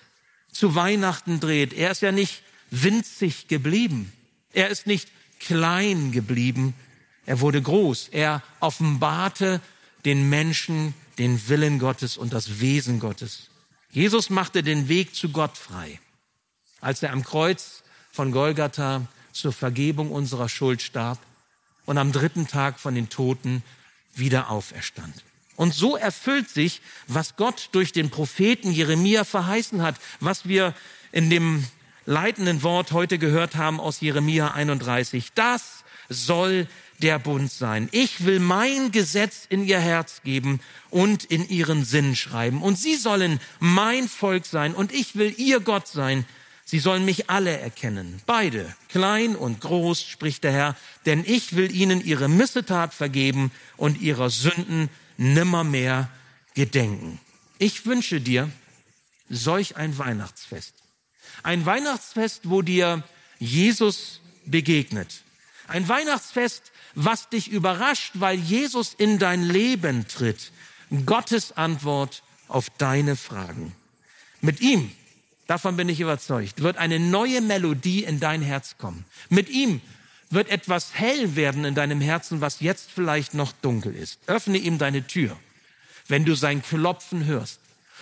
zu 0.52 0.76
Weihnachten 0.76 1.40
dreht, 1.40 1.74
er 1.74 1.92
ist 1.92 2.02
ja 2.02 2.12
nicht 2.12 2.42
winzig 2.72 3.48
geblieben. 3.48 4.12
Er 4.54 4.70
ist 4.70 4.88
nicht 4.88 5.10
klein 5.40 6.12
geblieben. 6.12 6.74
Er 7.26 7.40
wurde 7.42 7.62
groß. 7.62 8.10
Er 8.12 8.42
offenbarte 8.60 9.62
den 10.06 10.30
Menschen 10.30 10.94
den 11.18 11.48
Willen 11.48 11.80
Gottes 11.80 12.18
und 12.18 12.34
das 12.34 12.60
Wesen 12.60 13.00
Gottes. 13.00 13.50
Jesus 13.92 14.30
machte 14.30 14.64
den 14.64 14.88
Weg 14.88 15.14
zu 15.14 15.30
Gott 15.30 15.58
frei. 15.58 16.00
Als 16.82 17.04
er 17.04 17.12
am 17.12 17.24
Kreuz 17.24 17.84
von 18.12 18.32
Golgatha 18.32 19.08
zur 19.32 19.54
Vergebung 19.54 20.12
unserer 20.12 20.50
Schuld 20.50 20.82
starb 20.82 21.20
und 21.86 21.98
am 21.98 22.12
dritten 22.12 22.48
Tag 22.48 22.80
von 22.80 22.96
den 22.96 23.10
Toten 23.10 23.64
wieder 24.16 24.50
auferstand. 24.50 25.24
Und 25.56 25.74
so 25.74 25.96
erfüllt 25.96 26.50
sich, 26.50 26.82
was 27.08 27.36
Gott 27.36 27.70
durch 27.72 27.92
den 27.92 28.10
Propheten 28.10 28.72
Jeremia 28.72 29.24
verheißen 29.24 29.82
hat, 29.82 29.96
was 30.20 30.48
wir 30.48 30.74
in 31.12 31.30
dem 31.30 31.66
leitenden 32.06 32.64
Wort 32.64 32.92
heute 32.92 33.18
gehört 33.18 33.56
haben 33.56 33.80
aus 33.80 34.02
Jeremia 34.02 34.52
31. 34.52 35.32
Das 35.36 35.84
soll 36.10 36.68
der 37.02 37.20
Bund 37.20 37.52
sein. 37.52 37.90
Ich 37.92 38.26
will 38.26 38.40
mein 38.40 38.92
Gesetz 38.92 39.46
in 39.50 39.66
ihr 39.66 39.80
Herz 39.80 40.22
geben 40.24 40.60
und 40.90 41.26
in 41.26 41.48
ihren 41.50 41.86
Sinn 41.86 42.16
schreiben. 42.16 42.62
Und 42.62 42.78
sie 42.78 42.96
sollen 42.96 43.40
mein 43.60 44.08
Volk 44.08 44.46
sein 44.46 44.74
und 44.74 44.92
ich 44.92 45.16
will 45.16 45.34
ihr 45.38 45.60
Gott 45.60 45.88
sein. 45.88 46.26
Sie 46.66 46.80
sollen 46.80 47.04
mich 47.04 47.30
alle 47.30 47.58
erkennen. 47.58 48.22
Beide, 48.26 48.74
klein 48.90 49.36
und 49.36 49.60
groß, 49.60 50.02
spricht 50.02 50.44
der 50.44 50.54
Herr, 50.54 50.76
denn 51.06 51.24
ich 51.28 51.56
will 51.56 51.76
ihnen 51.76 52.04
ihre 52.04 52.30
Missetat 52.30 52.94
vergeben 52.94 53.52
und 53.76 54.02
ihrer 54.02 54.30
Sünden 54.30 54.90
nimmermehr 55.18 56.10
gedenken. 56.54 57.20
Ich 57.60 57.86
wünsche 57.86 58.22
dir 58.22 58.50
solch 59.30 59.78
ein 59.78 59.98
Weihnachtsfest. 59.98 60.74
Ein 61.42 61.66
Weihnachtsfest, 61.66 62.50
wo 62.50 62.62
dir 62.62 63.04
Jesus 63.40 64.22
begegnet. 64.46 65.24
Ein 65.68 65.88
Weihnachtsfest, 65.88 66.72
was 66.96 67.30
dich 67.30 67.50
überrascht, 67.50 68.12
weil 68.16 68.38
Jesus 68.38 68.94
in 68.94 69.18
dein 69.18 69.44
Leben 69.44 70.08
tritt. 70.08 70.52
Gottes 71.06 71.54
Antwort 71.54 72.24
auf 72.48 72.70
deine 72.78 73.16
Fragen. 73.16 73.74
Mit 74.42 74.62
ihm, 74.62 74.92
davon 75.48 75.78
bin 75.78 75.90
ich 75.90 76.00
überzeugt, 76.00 76.62
wird 76.62 76.78
eine 76.78 77.00
neue 77.00 77.42
Melodie 77.42 78.04
in 78.04 78.20
dein 78.20 78.42
Herz 78.42 78.78
kommen. 78.78 79.06
Mit 79.30 79.50
ihm 79.50 79.82
wird 80.34 80.50
etwas 80.50 80.94
hell 80.94 81.36
werden 81.36 81.66
in 81.66 81.76
deinem 81.76 82.02
Herzen, 82.02 82.42
was 82.42 82.60
jetzt 82.60 82.92
vielleicht 82.92 83.34
noch 83.34 83.52
dunkel 83.52 83.96
ist. 83.96 84.20
Öffne 84.28 84.58
ihm 84.58 84.78
deine 84.78 85.06
Tür, 85.08 85.38
wenn 86.08 86.26
du 86.26 86.36
sein 86.36 86.62
Klopfen 86.62 87.26
hörst. 87.26 87.60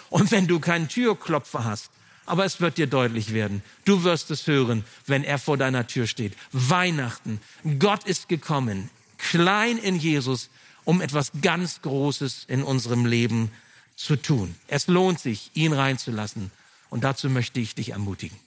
Und 0.09 0.31
wenn 0.31 0.47
du 0.47 0.59
keinen 0.59 0.89
Türklopfer 0.89 1.63
hast, 1.63 1.89
aber 2.25 2.45
es 2.45 2.61
wird 2.61 2.77
dir 2.77 2.87
deutlich 2.87 3.33
werden, 3.33 3.63
du 3.85 4.03
wirst 4.03 4.29
es 4.31 4.45
hören, 4.47 4.83
wenn 5.05 5.23
er 5.23 5.39
vor 5.39 5.57
deiner 5.57 5.87
Tür 5.87 6.07
steht. 6.07 6.33
Weihnachten, 6.51 7.41
Gott 7.79 8.03
ist 8.03 8.29
gekommen, 8.29 8.89
klein 9.17 9.77
in 9.77 9.95
Jesus, 9.95 10.49
um 10.83 11.01
etwas 11.01 11.31
ganz 11.41 11.81
Großes 11.81 12.45
in 12.47 12.63
unserem 12.63 13.05
Leben 13.05 13.51
zu 13.95 14.15
tun. 14.15 14.55
Es 14.67 14.87
lohnt 14.87 15.19
sich, 15.19 15.51
ihn 15.53 15.73
reinzulassen. 15.73 16.51
Und 16.89 17.03
dazu 17.03 17.29
möchte 17.29 17.59
ich 17.59 17.75
dich 17.75 17.89
ermutigen. 17.91 18.37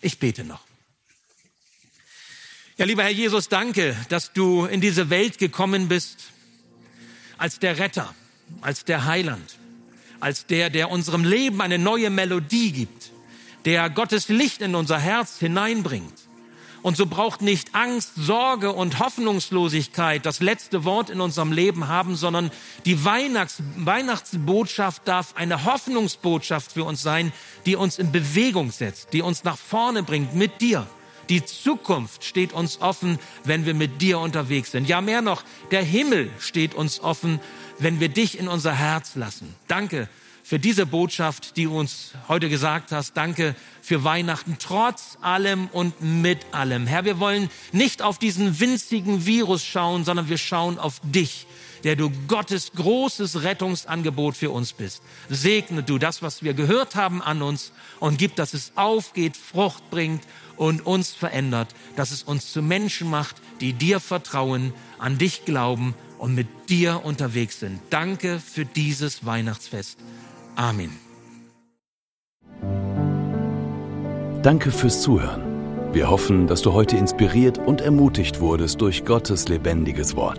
Ich 0.00 0.18
bete 0.18 0.44
noch. 0.44 0.67
Ja, 2.78 2.84
lieber 2.84 3.02
Herr 3.02 3.10
Jesus, 3.10 3.48
danke, 3.48 3.96
dass 4.08 4.32
du 4.32 4.64
in 4.64 4.80
diese 4.80 5.10
Welt 5.10 5.38
gekommen 5.38 5.88
bist 5.88 6.28
als 7.36 7.58
der 7.58 7.76
Retter, 7.80 8.14
als 8.60 8.84
der 8.84 9.04
Heiland, 9.04 9.58
als 10.20 10.46
der, 10.46 10.70
der 10.70 10.88
unserem 10.88 11.24
Leben 11.24 11.60
eine 11.60 11.76
neue 11.76 12.08
Melodie 12.08 12.70
gibt, 12.70 13.10
der 13.64 13.90
Gottes 13.90 14.28
Licht 14.28 14.62
in 14.62 14.76
unser 14.76 15.00
Herz 15.00 15.40
hineinbringt. 15.40 16.14
Und 16.80 16.96
so 16.96 17.06
braucht 17.06 17.42
nicht 17.42 17.74
Angst, 17.74 18.12
Sorge 18.14 18.72
und 18.72 19.00
Hoffnungslosigkeit 19.00 20.24
das 20.24 20.38
letzte 20.38 20.84
Wort 20.84 21.10
in 21.10 21.20
unserem 21.20 21.50
Leben 21.50 21.88
haben, 21.88 22.14
sondern 22.14 22.52
die 22.84 23.04
Weihnachts 23.04 23.60
Weihnachtsbotschaft 23.74 25.02
darf 25.08 25.34
eine 25.34 25.64
Hoffnungsbotschaft 25.64 26.70
für 26.70 26.84
uns 26.84 27.02
sein, 27.02 27.32
die 27.66 27.74
uns 27.74 27.98
in 27.98 28.12
Bewegung 28.12 28.70
setzt, 28.70 29.14
die 29.14 29.22
uns 29.22 29.42
nach 29.42 29.58
vorne 29.58 30.04
bringt 30.04 30.36
mit 30.36 30.60
dir 30.60 30.86
die 31.28 31.44
Zukunft 31.44 32.24
steht 32.24 32.52
uns 32.52 32.80
offen, 32.80 33.18
wenn 33.44 33.66
wir 33.66 33.74
mit 33.74 34.00
dir 34.00 34.18
unterwegs 34.18 34.72
sind. 34.72 34.88
Ja, 34.88 35.00
mehr 35.00 35.22
noch, 35.22 35.44
der 35.70 35.82
Himmel 35.82 36.30
steht 36.38 36.74
uns 36.74 37.00
offen, 37.00 37.40
wenn 37.78 38.00
wir 38.00 38.08
dich 38.08 38.38
in 38.38 38.48
unser 38.48 38.72
Herz 38.72 39.14
lassen. 39.14 39.54
Danke 39.66 40.08
für 40.42 40.58
diese 40.58 40.86
Botschaft, 40.86 41.58
die 41.58 41.64
du 41.64 41.78
uns 41.78 42.12
heute 42.26 42.48
gesagt 42.48 42.90
hast. 42.90 43.14
Danke 43.18 43.54
für 43.82 44.02
Weihnachten, 44.04 44.56
trotz 44.58 45.18
allem 45.20 45.68
und 45.72 46.00
mit 46.00 46.38
allem. 46.52 46.86
Herr, 46.86 47.04
wir 47.04 47.20
wollen 47.20 47.50
nicht 47.72 48.00
auf 48.00 48.18
diesen 48.18 48.58
winzigen 48.58 49.26
Virus 49.26 49.64
schauen, 49.64 50.06
sondern 50.06 50.30
wir 50.30 50.38
schauen 50.38 50.78
auf 50.78 51.00
dich, 51.02 51.46
der 51.84 51.96
du 51.96 52.10
Gottes 52.26 52.72
großes 52.72 53.42
Rettungsangebot 53.42 54.36
für 54.36 54.50
uns 54.50 54.72
bist. 54.72 55.02
Segne 55.28 55.82
du 55.82 55.98
das, 55.98 56.22
was 56.22 56.42
wir 56.42 56.54
gehört 56.54 56.94
haben 56.94 57.22
an 57.22 57.42
uns 57.42 57.72
und 58.00 58.18
gib, 58.18 58.36
dass 58.36 58.54
es 58.54 58.72
aufgeht, 58.74 59.36
Frucht 59.36 59.90
bringt 59.90 60.22
und 60.56 60.84
uns 60.84 61.14
verändert, 61.14 61.68
dass 61.96 62.10
es 62.10 62.22
uns 62.22 62.52
zu 62.52 62.62
Menschen 62.62 63.08
macht, 63.10 63.36
die 63.60 63.72
dir 63.72 64.00
vertrauen, 64.00 64.72
an 64.98 65.18
dich 65.18 65.44
glauben 65.44 65.94
und 66.18 66.34
mit 66.34 66.48
dir 66.68 67.04
unterwegs 67.04 67.60
sind. 67.60 67.80
Danke 67.90 68.40
für 68.40 68.64
dieses 68.64 69.24
Weihnachtsfest. 69.24 69.98
Amen. 70.56 70.98
Danke 74.42 74.70
fürs 74.70 75.02
Zuhören. 75.02 75.42
Wir 75.92 76.10
hoffen, 76.10 76.46
dass 76.46 76.62
du 76.62 76.72
heute 76.72 76.96
inspiriert 76.96 77.58
und 77.58 77.80
ermutigt 77.80 78.40
wurdest 78.40 78.80
durch 78.80 79.04
Gottes 79.04 79.48
lebendiges 79.48 80.16
Wort. 80.16 80.38